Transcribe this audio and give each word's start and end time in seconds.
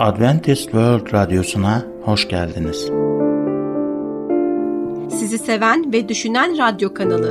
Adventist 0.00 0.62
World 0.62 1.12
Radyosu'na 1.12 1.82
hoş 2.02 2.28
geldiniz. 2.28 2.90
Sizi 5.18 5.38
seven 5.38 5.92
ve 5.92 6.08
düşünen 6.08 6.58
radyo 6.58 6.94
kanalı. 6.94 7.30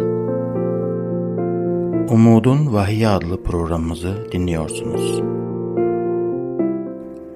Umudun 2.10 2.74
Vahiy 2.74 3.08
adlı 3.08 3.44
programımızı 3.44 4.32
dinliyorsunuz. 4.32 5.22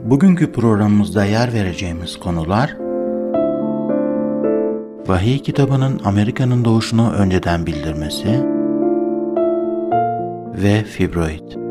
Bugünkü 0.04 0.52
programımızda 0.52 1.26
yer 1.26 1.54
vereceğimiz 1.54 2.20
konular 2.20 2.78
Vahiy 5.08 5.40
kitabının 5.40 6.02
Amerika'nın 6.06 6.66
doğuşunu 6.66 7.12
önceden 7.12 7.66
bildirmesi 7.66 8.46
ve 10.64 10.84
fibroid. 10.84 11.63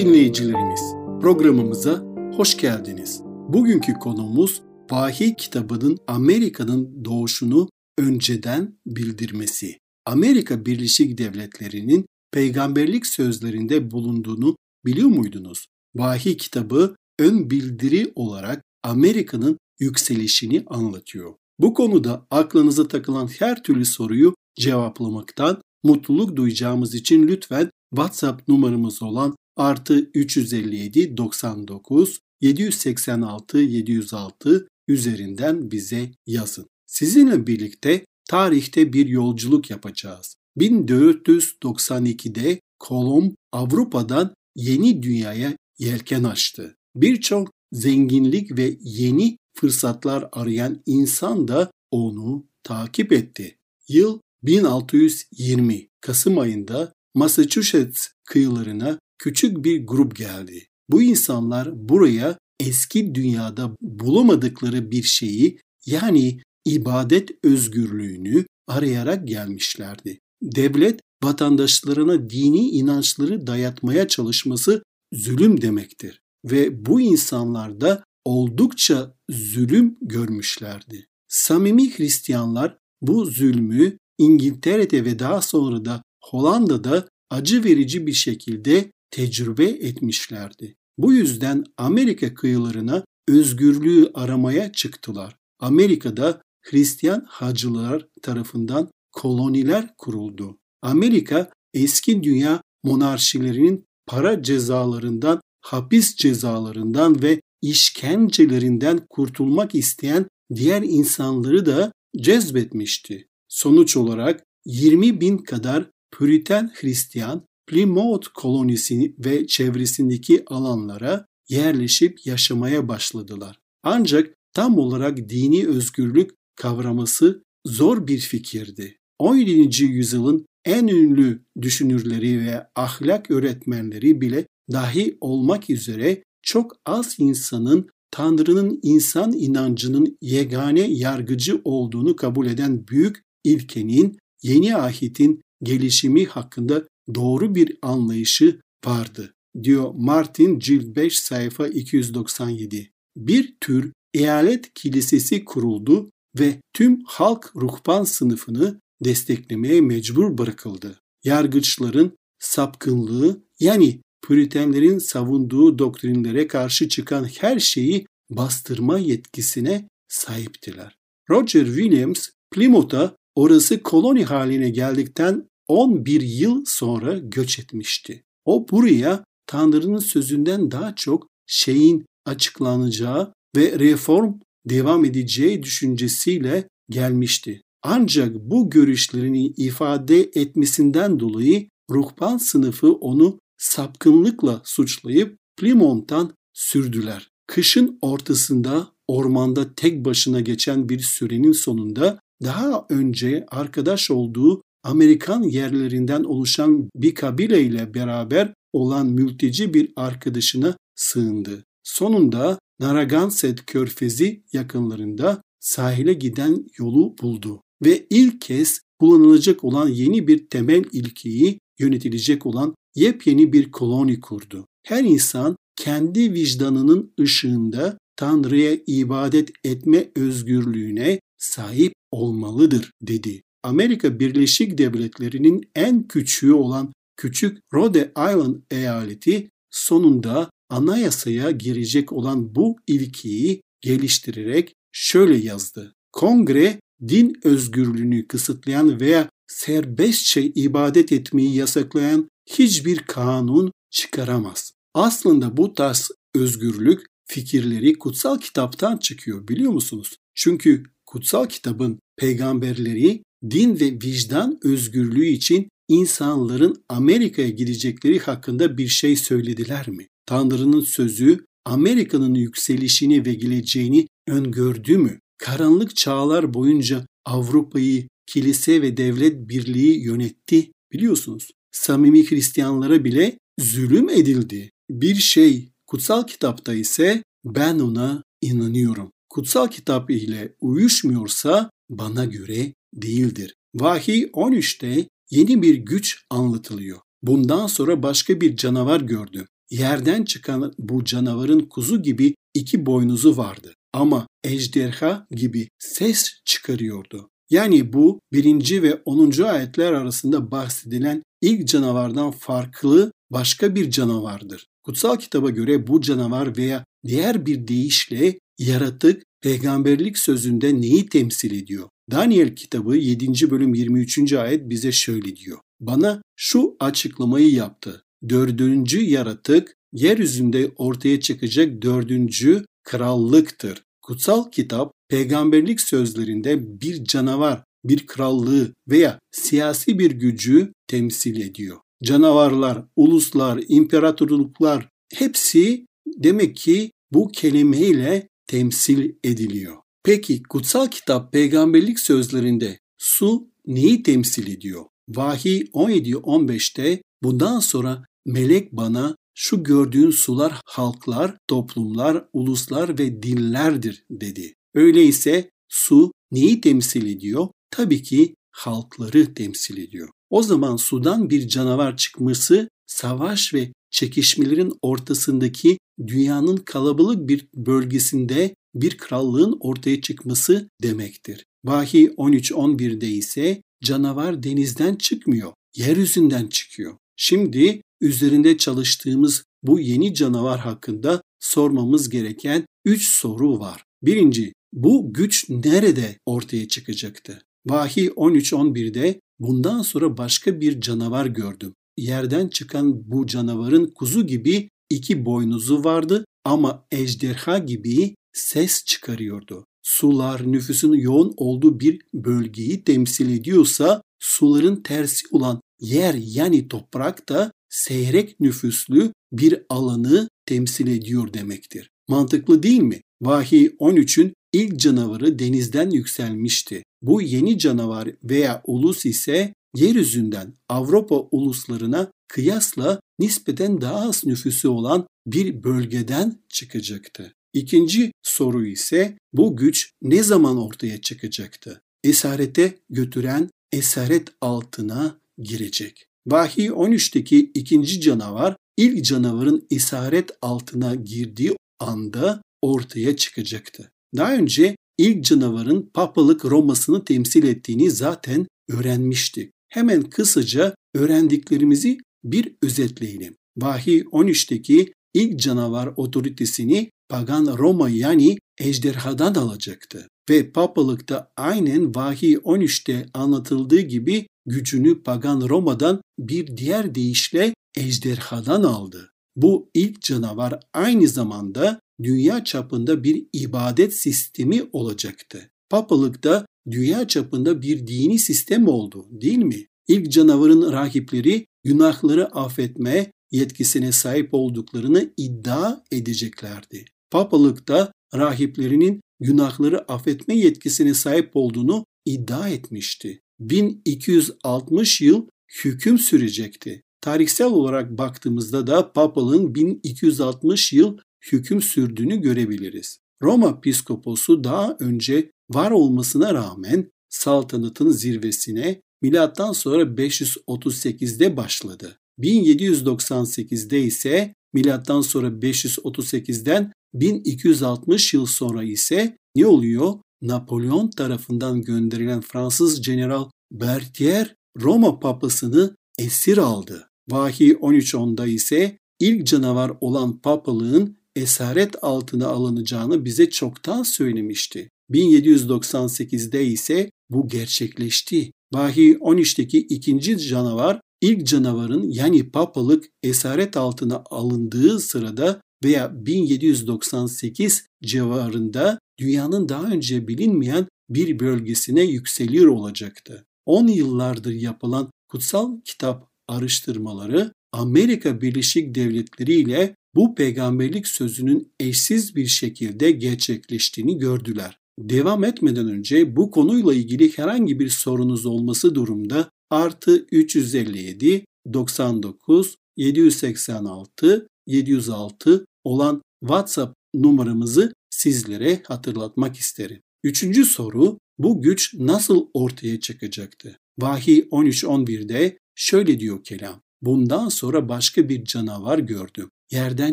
Dinleyicilerimiz, 0.00 0.80
programımıza 1.20 2.04
hoş 2.36 2.56
geldiniz. 2.56 3.20
Bugünkü 3.24 3.94
konumuz 3.94 4.62
Vahiy 4.90 5.34
kitabının 5.34 5.98
Amerika'nın 6.06 7.04
doğuşunu 7.04 7.68
önceden 7.98 8.78
bildirmesi. 8.86 9.78
Amerika 10.06 10.66
Birleşik 10.66 11.18
Devletleri'nin 11.18 12.06
peygamberlik 12.32 13.06
sözlerinde 13.06 13.90
bulunduğunu 13.90 14.56
biliyor 14.84 15.08
muydunuz? 15.08 15.66
Vahiy 15.94 16.36
kitabı 16.36 16.96
ön 17.18 17.50
bildiri 17.50 18.12
olarak 18.14 18.62
Amerika'nın 18.82 19.58
yükselişini 19.80 20.64
anlatıyor. 20.66 21.34
Bu 21.58 21.74
konuda 21.74 22.26
aklınıza 22.30 22.88
takılan 22.88 23.26
her 23.38 23.62
türlü 23.62 23.84
soruyu 23.84 24.34
cevaplamaktan 24.60 25.62
mutluluk 25.84 26.36
duyacağımız 26.36 26.94
için 26.94 27.28
lütfen 27.28 27.70
WhatsApp 27.94 28.48
numaramız 28.48 29.02
olan 29.02 29.34
artı 29.60 30.10
357 30.14 31.16
99 31.16 32.20
786 32.40 33.58
706 33.58 34.68
üzerinden 34.88 35.70
bize 35.70 36.10
yazın. 36.26 36.66
Sizinle 36.86 37.46
birlikte 37.46 38.04
tarihte 38.28 38.92
bir 38.92 39.06
yolculuk 39.06 39.70
yapacağız. 39.70 40.36
1492'de 40.58 42.60
Kolomb 42.78 43.32
Avrupa'dan 43.52 44.34
yeni 44.56 45.02
dünyaya 45.02 45.56
yelken 45.78 46.24
açtı. 46.24 46.76
Birçok 46.94 47.50
zenginlik 47.72 48.58
ve 48.58 48.76
yeni 48.80 49.36
fırsatlar 49.56 50.28
arayan 50.32 50.82
insan 50.86 51.48
da 51.48 51.70
onu 51.90 52.46
takip 52.62 53.12
etti. 53.12 53.58
Yıl 53.88 54.20
1620 54.42 55.88
Kasım 56.00 56.38
ayında 56.38 56.92
Massachusetts 57.14 58.08
kıyılarına 58.24 58.98
küçük 59.20 59.64
bir 59.64 59.86
grup 59.86 60.16
geldi. 60.16 60.66
Bu 60.88 61.02
insanlar 61.02 61.88
buraya 61.88 62.38
eski 62.60 63.14
dünyada 63.14 63.76
bulamadıkları 63.80 64.90
bir 64.90 65.02
şeyi 65.02 65.58
yani 65.86 66.40
ibadet 66.64 67.30
özgürlüğünü 67.44 68.44
arayarak 68.68 69.28
gelmişlerdi. 69.28 70.18
Devlet 70.42 71.00
vatandaşlarına 71.22 72.30
dini 72.30 72.70
inançları 72.70 73.46
dayatmaya 73.46 74.08
çalışması 74.08 74.82
zulüm 75.12 75.60
demektir 75.60 76.20
ve 76.44 76.86
bu 76.86 77.00
insanlar 77.00 77.80
da 77.80 78.04
oldukça 78.24 79.14
zulüm 79.30 79.96
görmüşlerdi. 80.02 81.06
Samimi 81.28 81.96
Hristiyanlar 81.96 82.78
bu 83.02 83.24
zulmü 83.24 83.98
İngiltere'de 84.18 85.04
ve 85.04 85.18
daha 85.18 85.42
sonra 85.42 85.84
da 85.84 86.02
Hollanda'da 86.24 87.08
acı 87.30 87.64
verici 87.64 88.06
bir 88.06 88.12
şekilde 88.12 88.90
tecrübe 89.10 89.64
etmişlerdi. 89.64 90.76
Bu 90.98 91.12
yüzden 91.12 91.64
Amerika 91.76 92.34
kıyılarına 92.34 93.04
özgürlüğü 93.28 94.10
aramaya 94.14 94.72
çıktılar. 94.72 95.36
Amerika'da 95.58 96.42
Hristiyan 96.62 97.24
hacılar 97.28 98.06
tarafından 98.22 98.90
koloniler 99.12 99.94
kuruldu. 99.98 100.58
Amerika 100.82 101.50
eski 101.74 102.22
dünya 102.22 102.62
monarşilerinin 102.84 103.84
para 104.06 104.42
cezalarından, 104.42 105.40
hapis 105.60 106.16
cezalarından 106.16 107.22
ve 107.22 107.40
işkencelerinden 107.62 109.06
kurtulmak 109.10 109.74
isteyen 109.74 110.26
diğer 110.54 110.82
insanları 110.82 111.66
da 111.66 111.92
cezbetmişti. 112.16 113.28
Sonuç 113.48 113.96
olarak 113.96 114.44
20 114.64 115.20
bin 115.20 115.38
kadar 115.38 115.90
Püriten 116.10 116.72
Hristiyan 116.74 117.46
Plymouth 117.70 118.28
kolonisi 118.34 119.14
ve 119.18 119.46
çevresindeki 119.46 120.44
alanlara 120.46 121.26
yerleşip 121.48 122.26
yaşamaya 122.26 122.88
başladılar. 122.88 123.58
Ancak 123.82 124.34
tam 124.54 124.78
olarak 124.78 125.16
dini 125.28 125.66
özgürlük 125.66 126.30
kavraması 126.56 127.42
zor 127.66 128.06
bir 128.06 128.18
fikirdi. 128.18 128.96
17. 129.18 129.84
yüzyılın 129.84 130.46
en 130.64 130.86
ünlü 130.86 131.44
düşünürleri 131.62 132.40
ve 132.40 132.66
ahlak 132.76 133.30
öğretmenleri 133.30 134.20
bile 134.20 134.46
dahi 134.72 135.18
olmak 135.20 135.70
üzere 135.70 136.22
çok 136.42 136.76
az 136.86 137.14
insanın 137.18 137.88
Tanrı'nın 138.10 138.80
insan 138.82 139.32
inancının 139.32 140.18
yegane 140.22 140.80
yargıcı 140.80 141.60
olduğunu 141.64 142.16
kabul 142.16 142.46
eden 142.46 142.88
büyük 142.88 143.22
ilkenin 143.44 144.18
yeni 144.42 144.76
ahitin 144.76 145.42
gelişimi 145.62 146.26
hakkında 146.26 146.84
doğru 147.14 147.54
bir 147.54 147.76
anlayışı 147.82 148.60
vardı 148.86 149.34
diyor 149.62 149.94
Martin 149.94 150.58
cilt 150.58 150.96
5 150.96 151.20
sayfa 151.20 151.68
297. 151.68 152.90
Bir 153.16 153.54
tür 153.60 153.92
eyalet 154.14 154.74
kilisesi 154.74 155.44
kuruldu 155.44 156.10
ve 156.38 156.56
tüm 156.72 157.02
halk 157.04 157.52
ruhban 157.56 158.04
sınıfını 158.04 158.80
desteklemeye 159.04 159.80
mecbur 159.80 160.38
bırakıldı. 160.38 161.00
Yargıçların 161.24 162.16
sapkınlığı 162.38 163.42
yani 163.60 164.00
Püritenlerin 164.22 164.98
savunduğu 164.98 165.78
doktrinlere 165.78 166.46
karşı 166.46 166.88
çıkan 166.88 167.24
her 167.24 167.58
şeyi 167.58 168.06
bastırma 168.30 168.98
yetkisine 168.98 169.88
sahiptiler. 170.08 170.96
Roger 171.30 171.66
Williams, 171.66 172.28
Plymouth'a 172.50 173.16
orası 173.34 173.82
koloni 173.82 174.24
haline 174.24 174.70
geldikten 174.70 175.48
11 175.70 176.20
yıl 176.20 176.64
sonra 176.66 177.18
göç 177.18 177.58
etmişti. 177.58 178.22
O 178.44 178.68
buraya 178.70 179.24
Tanrı'nın 179.46 179.98
sözünden 179.98 180.70
daha 180.70 180.94
çok 180.94 181.26
şeyin 181.46 182.06
açıklanacağı 182.24 183.32
ve 183.56 183.78
reform 183.78 184.34
devam 184.64 185.04
edeceği 185.04 185.62
düşüncesiyle 185.62 186.68
gelmişti. 186.88 187.62
Ancak 187.82 188.34
bu 188.34 188.70
görüşlerini 188.70 189.46
ifade 189.46 190.20
etmesinden 190.20 191.20
dolayı 191.20 191.68
ruhban 191.90 192.38
sınıfı 192.38 192.92
onu 192.92 193.38
sapkınlıkla 193.58 194.62
suçlayıp 194.64 195.36
Plymouth'tan 195.56 196.34
sürdüler. 196.52 197.30
Kışın 197.46 197.98
ortasında 198.02 198.92
ormanda 199.08 199.74
tek 199.74 200.04
başına 200.04 200.40
geçen 200.40 200.88
bir 200.88 201.00
sürenin 201.00 201.52
sonunda 201.52 202.20
daha 202.42 202.86
önce 202.88 203.46
arkadaş 203.50 204.10
olduğu 204.10 204.62
Amerikan 204.82 205.42
yerlerinden 205.42 206.24
oluşan 206.24 206.90
bir 206.94 207.14
kabile 207.14 207.62
ile 207.62 207.94
beraber 207.94 208.54
olan 208.72 209.06
mülteci 209.06 209.74
bir 209.74 209.92
arkadaşına 209.96 210.76
sığındı. 210.94 211.64
Sonunda 211.82 212.58
Narragansett 212.80 213.66
körfezi 213.66 214.42
yakınlarında 214.52 215.42
sahile 215.60 216.12
giden 216.12 216.66
yolu 216.78 217.18
buldu 217.22 217.62
ve 217.84 218.06
ilk 218.10 218.40
kez 218.40 218.80
kullanılacak 219.00 219.64
olan 219.64 219.88
yeni 219.88 220.26
bir 220.28 220.46
temel 220.46 220.84
ilkeyi 220.92 221.58
yönetilecek 221.78 222.46
olan 222.46 222.74
yepyeni 222.94 223.52
bir 223.52 223.70
koloni 223.70 224.20
kurdu. 224.20 224.66
Her 224.86 225.04
insan 225.04 225.56
kendi 225.76 226.32
vicdanının 226.32 227.12
ışığında 227.20 227.98
Tanrı'ya 228.16 228.78
ibadet 228.86 229.50
etme 229.64 230.10
özgürlüğüne 230.16 231.20
sahip 231.38 231.92
olmalıdır 232.10 232.90
dedi. 233.02 233.42
Amerika 233.62 234.20
Birleşik 234.20 234.78
Devletleri'nin 234.78 235.70
en 235.74 236.08
küçüğü 236.08 236.52
olan 236.52 236.92
küçük 237.16 237.58
Rhode 237.74 238.12
Island 238.16 238.56
eyaleti 238.70 239.50
sonunda 239.70 240.50
anayasaya 240.70 241.50
girecek 241.50 242.12
olan 242.12 242.54
bu 242.54 242.76
ilkeyi 242.86 243.62
geliştirerek 243.80 244.74
şöyle 244.92 245.36
yazdı. 245.36 245.94
Kongre 246.12 246.80
din 247.08 247.40
özgürlüğünü 247.44 248.26
kısıtlayan 248.26 249.00
veya 249.00 249.28
serbestçe 249.46 250.42
ibadet 250.42 251.12
etmeyi 251.12 251.54
yasaklayan 251.54 252.28
hiçbir 252.50 252.98
kanun 252.98 253.72
çıkaramaz. 253.90 254.72
Aslında 254.94 255.56
bu 255.56 255.74
tarz 255.74 256.10
özgürlük 256.34 257.06
fikirleri 257.26 257.98
kutsal 257.98 258.38
kitaptan 258.38 258.96
çıkıyor 258.96 259.48
biliyor 259.48 259.72
musunuz? 259.72 260.16
Çünkü 260.34 260.82
kutsal 261.06 261.46
kitabın 261.46 261.98
peygamberleri 262.16 263.22
din 263.50 263.80
ve 263.80 263.92
vicdan 263.92 264.58
özgürlüğü 264.62 265.26
için 265.26 265.68
insanların 265.88 266.84
Amerika'ya 266.88 267.48
gidecekleri 267.48 268.18
hakkında 268.18 268.78
bir 268.78 268.88
şey 268.88 269.16
söylediler 269.16 269.88
mi? 269.88 270.06
Tanrı'nın 270.26 270.80
sözü 270.80 271.44
Amerika'nın 271.64 272.34
yükselişini 272.34 273.26
ve 273.26 273.34
geleceğini 273.34 274.06
öngördü 274.26 274.98
mü? 274.98 275.20
Karanlık 275.38 275.96
çağlar 275.96 276.54
boyunca 276.54 277.06
Avrupa'yı 277.24 278.08
kilise 278.26 278.82
ve 278.82 278.96
devlet 278.96 279.48
birliği 279.48 280.04
yönetti. 280.04 280.72
Biliyorsunuz 280.92 281.50
samimi 281.72 282.30
Hristiyanlara 282.30 283.04
bile 283.04 283.38
zulüm 283.60 284.08
edildi. 284.08 284.70
Bir 284.90 285.14
şey 285.14 285.72
kutsal 285.86 286.26
kitapta 286.26 286.74
ise 286.74 287.22
ben 287.44 287.78
ona 287.78 288.22
inanıyorum. 288.40 289.12
Kutsal 289.28 289.68
kitap 289.68 290.10
ile 290.10 290.54
uyuşmuyorsa 290.60 291.70
bana 291.90 292.24
göre 292.24 292.74
değildir. 292.94 293.54
Vahiy 293.74 294.22
13'te 294.22 295.08
yeni 295.30 295.62
bir 295.62 295.74
güç 295.74 296.24
anlatılıyor. 296.30 296.98
Bundan 297.22 297.66
sonra 297.66 298.02
başka 298.02 298.40
bir 298.40 298.56
canavar 298.56 299.00
gördüm. 299.00 299.46
Yerden 299.70 300.24
çıkan 300.24 300.74
bu 300.78 301.04
canavarın 301.04 301.60
kuzu 301.60 302.02
gibi 302.02 302.34
iki 302.54 302.86
boynuzu 302.86 303.36
vardı 303.36 303.74
ama 303.92 304.26
ejderha 304.44 305.26
gibi 305.30 305.68
ses 305.78 306.32
çıkarıyordu. 306.44 307.30
Yani 307.50 307.92
bu 307.92 308.20
birinci 308.32 308.82
ve 308.82 309.02
onuncu 309.04 309.46
ayetler 309.46 309.92
arasında 309.92 310.50
bahsedilen 310.50 311.22
ilk 311.40 311.68
canavardan 311.68 312.30
farklı 312.30 313.12
başka 313.30 313.74
bir 313.74 313.90
canavardır. 313.90 314.66
Kutsal 314.84 315.16
kitaba 315.16 315.50
göre 315.50 315.86
bu 315.86 316.00
canavar 316.00 316.56
veya 316.56 316.84
diğer 317.06 317.46
bir 317.46 317.68
deyişle 317.68 318.38
yaratık 318.58 319.22
peygamberlik 319.42 320.18
sözünde 320.18 320.80
neyi 320.80 321.08
temsil 321.08 321.62
ediyor? 321.62 321.88
Daniel 322.10 322.56
kitabı 322.56 322.96
7. 322.96 323.50
bölüm 323.50 323.74
23. 323.74 324.32
ayet 324.32 324.68
bize 324.68 324.92
şöyle 324.92 325.36
diyor. 325.36 325.58
Bana 325.80 326.22
şu 326.36 326.76
açıklamayı 326.80 327.50
yaptı. 327.50 328.04
Dördüncü 328.28 329.04
yaratık 329.04 329.76
yeryüzünde 329.92 330.70
ortaya 330.76 331.20
çıkacak 331.20 331.82
dördüncü 331.82 332.64
krallıktır. 332.84 333.82
Kutsal 334.02 334.50
kitap 334.50 334.92
peygamberlik 335.08 335.80
sözlerinde 335.80 336.80
bir 336.80 337.04
canavar, 337.04 337.64
bir 337.84 338.06
krallığı 338.06 338.74
veya 338.88 339.18
siyasi 339.30 339.98
bir 339.98 340.10
gücü 340.10 340.72
temsil 340.86 341.40
ediyor. 341.40 341.76
Canavarlar, 342.04 342.84
uluslar, 342.96 343.60
imparatorluklar 343.68 344.88
hepsi 345.14 345.86
demek 346.06 346.56
ki 346.56 346.90
bu 347.12 347.28
kelimeyle 347.28 348.28
temsil 348.46 349.12
ediliyor. 349.24 349.76
Peki 350.04 350.42
kutsal 350.42 350.86
kitap 350.86 351.32
peygamberlik 351.32 352.00
sözlerinde 352.00 352.78
su 352.98 353.48
neyi 353.66 354.02
temsil 354.02 354.46
ediyor? 354.46 354.84
Vahiy 355.08 355.60
17-15'te 355.60 357.02
bundan 357.22 357.60
sonra 357.60 358.04
melek 358.26 358.72
bana 358.72 359.16
şu 359.34 359.62
gördüğün 359.62 360.10
sular 360.10 360.60
halklar, 360.64 361.36
toplumlar, 361.48 362.24
uluslar 362.32 362.98
ve 362.98 363.22
dillerdir 363.22 364.04
dedi. 364.10 364.54
Öyleyse 364.74 365.50
su 365.68 366.12
neyi 366.30 366.60
temsil 366.60 367.06
ediyor? 367.06 367.48
Tabii 367.70 368.02
ki 368.02 368.34
halkları 368.50 369.34
temsil 369.34 369.78
ediyor. 369.78 370.08
O 370.30 370.42
zaman 370.42 370.76
sudan 370.76 371.30
bir 371.30 371.48
canavar 371.48 371.96
çıkması 371.96 372.68
savaş 372.86 373.54
ve 373.54 373.72
çekişmelerin 373.90 374.72
ortasındaki 374.82 375.78
dünyanın 376.06 376.56
kalabalık 376.56 377.28
bir 377.28 377.48
bölgesinde 377.54 378.54
bir 378.74 378.96
krallığın 378.96 379.56
ortaya 379.60 380.00
çıkması 380.00 380.68
demektir. 380.82 381.44
Vahiy 381.64 382.06
13-11'de 382.06 383.08
ise 383.08 383.62
canavar 383.84 384.42
denizden 384.42 384.96
çıkmıyor, 384.96 385.52
yeryüzünden 385.76 386.46
çıkıyor. 386.46 386.96
Şimdi 387.16 387.82
üzerinde 388.00 388.56
çalıştığımız 388.58 389.44
bu 389.62 389.80
yeni 389.80 390.14
canavar 390.14 390.60
hakkında 390.60 391.22
sormamız 391.40 392.08
gereken 392.08 392.64
3 392.84 393.08
soru 393.08 393.58
var. 393.58 393.84
Birinci, 394.02 394.52
bu 394.72 395.12
güç 395.12 395.50
nerede 395.50 396.18
ortaya 396.26 396.68
çıkacaktı? 396.68 397.42
Vahiy 397.66 398.06
13-11'de 398.06 399.20
bundan 399.38 399.82
sonra 399.82 400.16
başka 400.16 400.60
bir 400.60 400.80
canavar 400.80 401.26
gördüm. 401.26 401.74
Yerden 401.96 402.48
çıkan 402.48 403.10
bu 403.10 403.26
canavarın 403.26 403.92
kuzu 403.94 404.26
gibi 404.26 404.70
iki 404.90 405.24
boynuzu 405.24 405.84
vardı 405.84 406.24
ama 406.44 406.86
ejderha 406.90 407.58
gibi 407.58 408.14
ses 408.32 408.84
çıkarıyordu. 408.84 409.66
Sular 409.82 410.52
nüfusun 410.52 410.92
yoğun 410.92 411.34
olduğu 411.36 411.80
bir 411.80 412.00
bölgeyi 412.14 412.84
temsil 412.84 413.38
ediyorsa 413.38 414.02
suların 414.18 414.82
tersi 414.82 415.26
olan 415.30 415.60
yer 415.80 416.14
yani 416.14 416.68
toprak 416.68 417.28
da 417.28 417.52
seyrek 417.68 418.40
nüfuslu 418.40 419.12
bir 419.32 419.62
alanı 419.68 420.28
temsil 420.46 420.86
ediyor 420.86 421.32
demektir. 421.32 421.90
Mantıklı 422.08 422.62
değil 422.62 422.80
mi? 422.80 423.00
Vahiy 423.22 423.66
13'ün 423.66 424.34
ilk 424.52 424.80
canavarı 424.80 425.38
denizden 425.38 425.90
yükselmişti. 425.90 426.82
Bu 427.02 427.22
yeni 427.22 427.58
canavar 427.58 428.08
veya 428.24 428.62
ulus 428.64 429.06
ise 429.06 429.54
yeryüzünden 429.74 430.54
Avrupa 430.68 431.16
uluslarına 431.30 432.12
kıyasla 432.28 433.00
nispeten 433.18 433.80
daha 433.80 434.08
az 434.08 434.26
nüfusu 434.26 434.70
olan 434.70 435.06
bir 435.26 435.62
bölgeden 435.62 436.38
çıkacaktı. 436.48 437.34
İkinci 437.52 438.12
soru 438.22 438.66
ise 438.66 439.18
bu 439.32 439.56
güç 439.56 439.90
ne 440.02 440.22
zaman 440.22 440.58
ortaya 440.58 441.00
çıkacaktı? 441.00 441.82
Esarete 442.04 442.78
götüren 442.90 443.50
esaret 443.72 444.28
altına 444.40 445.20
girecek. 445.38 446.06
Vahiy 446.26 446.68
13'teki 446.68 447.50
ikinci 447.54 448.00
canavar 448.00 448.56
ilk 448.76 449.04
canavarın 449.04 449.66
esaret 449.70 450.30
altına 450.42 450.94
girdiği 450.94 451.56
anda 451.80 452.42
ortaya 452.62 453.16
çıkacaktı. 453.16 453.90
Daha 454.16 454.34
önce 454.34 454.76
ilk 454.98 455.24
canavarın 455.24 455.90
papalık 455.94 456.44
Roma'sını 456.44 457.04
temsil 457.04 457.44
ettiğini 457.44 457.90
zaten 457.90 458.46
öğrenmiştik. 458.68 459.52
Hemen 459.70 460.02
kısaca 460.02 460.74
öğrendiklerimizi 460.94 461.98
bir 462.24 462.54
özetleyelim. 462.62 463.36
Vahiy 463.56 464.00
13'teki 464.00 464.92
ilk 465.14 465.40
canavar 465.40 465.92
otoritesini 465.96 466.90
pagan 467.08 467.58
Roma 467.58 467.88
yani 467.88 468.38
ejderhadan 468.58 469.34
alacaktı. 469.34 470.08
Ve 470.30 470.52
papalıkta 470.52 471.32
aynen 471.36 471.94
Vahiy 471.94 472.34
13'te 472.34 473.06
anlatıldığı 473.14 473.80
gibi 473.80 474.26
gücünü 474.46 475.02
pagan 475.02 475.48
Roma'dan 475.48 476.00
bir 476.18 476.56
diğer 476.56 476.94
deyişle 476.94 477.54
ejderhadan 477.76 478.62
aldı. 478.62 479.10
Bu 479.36 479.70
ilk 479.74 480.02
canavar 480.02 480.60
aynı 480.74 481.08
zamanda 481.08 481.80
dünya 482.02 482.44
çapında 482.44 483.04
bir 483.04 483.26
ibadet 483.32 483.94
sistemi 483.94 484.62
olacaktı. 484.72 485.50
Papalıkta 485.70 486.46
dünya 486.70 487.08
çapında 487.08 487.62
bir 487.62 487.86
dini 487.86 488.18
sistem 488.18 488.68
oldu 488.68 489.06
değil 489.10 489.38
mi? 489.38 489.66
İlk 489.88 490.12
canavarın 490.12 490.72
rahipleri 490.72 491.46
günahları 491.64 492.26
affetme 492.26 493.12
yetkisine 493.30 493.92
sahip 493.92 494.28
olduklarını 494.34 495.10
iddia 495.16 495.82
edeceklerdi. 495.92 496.84
Papalıkta 497.10 497.92
rahiplerinin 498.14 499.00
günahları 499.20 499.92
affetme 499.92 500.34
yetkisine 500.36 500.94
sahip 500.94 501.30
olduğunu 501.34 501.86
iddia 502.04 502.48
etmişti. 502.48 503.20
1260 503.40 505.00
yıl 505.00 505.26
hüküm 505.64 505.98
sürecekti. 505.98 506.82
Tarihsel 507.00 507.46
olarak 507.46 507.98
baktığımızda 507.98 508.66
da 508.66 508.92
papalığın 508.92 509.54
1260 509.54 510.72
yıl 510.72 510.98
hüküm 511.32 511.62
sürdüğünü 511.62 512.16
görebiliriz. 512.16 512.98
Roma 513.22 513.60
piskoposu 513.60 514.44
daha 514.44 514.76
önce 514.80 515.30
var 515.50 515.70
olmasına 515.70 516.34
rağmen 516.34 516.90
saltanatın 517.08 517.90
zirvesine 517.90 518.80
milattan 519.02 519.52
sonra 519.52 519.82
538'de 519.82 521.36
başladı. 521.36 521.98
1798'de 522.18 523.80
ise 523.82 524.34
milattan 524.52 525.00
sonra 525.00 525.28
538'den 525.28 526.72
1260 526.94 528.14
yıl 528.14 528.26
sonra 528.26 528.62
ise 528.62 529.16
ne 529.36 529.46
oluyor? 529.46 529.94
Napolyon 530.22 530.90
tarafından 530.90 531.62
gönderilen 531.62 532.20
Fransız 532.20 532.82
General 532.82 533.24
Berthier 533.52 534.34
Roma 534.60 535.00
papasını 535.00 535.76
esir 535.98 536.38
aldı. 536.38 536.88
Vahiy 537.08 537.52
13.10'da 537.52 538.26
ise 538.26 538.78
ilk 538.98 539.26
canavar 539.26 539.72
olan 539.80 540.18
papalığın 540.18 540.96
esaret 541.16 541.84
altına 541.84 542.26
alınacağını 542.26 543.04
bize 543.04 543.30
çoktan 543.30 543.82
söylemişti. 543.82 544.70
1798'de 544.90 546.46
ise 546.46 546.90
bu 547.10 547.28
gerçekleşti. 547.28 548.32
Vahiy 548.52 548.92
13'teki 548.92 549.58
ikinci 549.58 550.18
canavar 550.18 550.80
ilk 551.00 551.26
canavarın 551.26 551.90
yani 551.90 552.30
papalık 552.30 552.84
esaret 553.02 553.56
altına 553.56 554.04
alındığı 554.10 554.80
sırada 554.80 555.40
veya 555.64 556.06
1798 556.06 557.66
civarında 557.82 558.78
dünyanın 558.98 559.48
daha 559.48 559.64
önce 559.64 560.08
bilinmeyen 560.08 560.66
bir 560.90 561.18
bölgesine 561.18 561.82
yükseliyor 561.82 562.46
olacaktı. 562.46 563.26
10 563.46 563.66
yıllardır 563.66 564.32
yapılan 564.32 564.90
Kutsal 565.08 565.60
kitap 565.64 566.08
araştırmaları 566.28 567.32
Amerika 567.52 568.20
Birleşik 568.20 568.74
Devletleri 568.74 569.34
ile 569.34 569.74
bu 569.94 570.14
peygamberlik 570.14 570.86
sözünün 570.88 571.52
eşsiz 571.60 572.16
bir 572.16 572.26
şekilde 572.26 572.90
gerçekleştiğini 572.90 573.98
gördüler. 573.98 574.59
Devam 574.80 575.24
etmeden 575.24 575.68
önce 575.68 576.16
bu 576.16 576.30
konuyla 576.30 576.74
ilgili 576.74 577.18
herhangi 577.18 577.58
bir 577.58 577.68
sorunuz 577.68 578.26
olması 578.26 578.74
durumda 578.74 579.30
artı 579.50 580.06
357 580.12 581.24
99 581.52 582.56
786 582.76 584.28
706 584.46 585.46
olan 585.64 586.02
WhatsApp 586.20 586.74
numaramızı 586.94 587.72
sizlere 587.90 588.62
hatırlatmak 588.66 589.36
isterim. 589.36 589.80
Üçüncü 590.04 590.44
soru 590.44 590.98
bu 591.18 591.42
güç 591.42 591.74
nasıl 591.74 592.26
ortaya 592.34 592.80
çıkacaktı? 592.80 593.58
Vahiy 593.78 594.18
13.11'de 594.18 595.38
şöyle 595.54 596.00
diyor 596.00 596.24
kelam. 596.24 596.60
Bundan 596.82 597.28
sonra 597.28 597.68
başka 597.68 598.08
bir 598.08 598.24
canavar 598.24 598.78
gördüm. 598.78 599.30
Yerden 599.50 599.92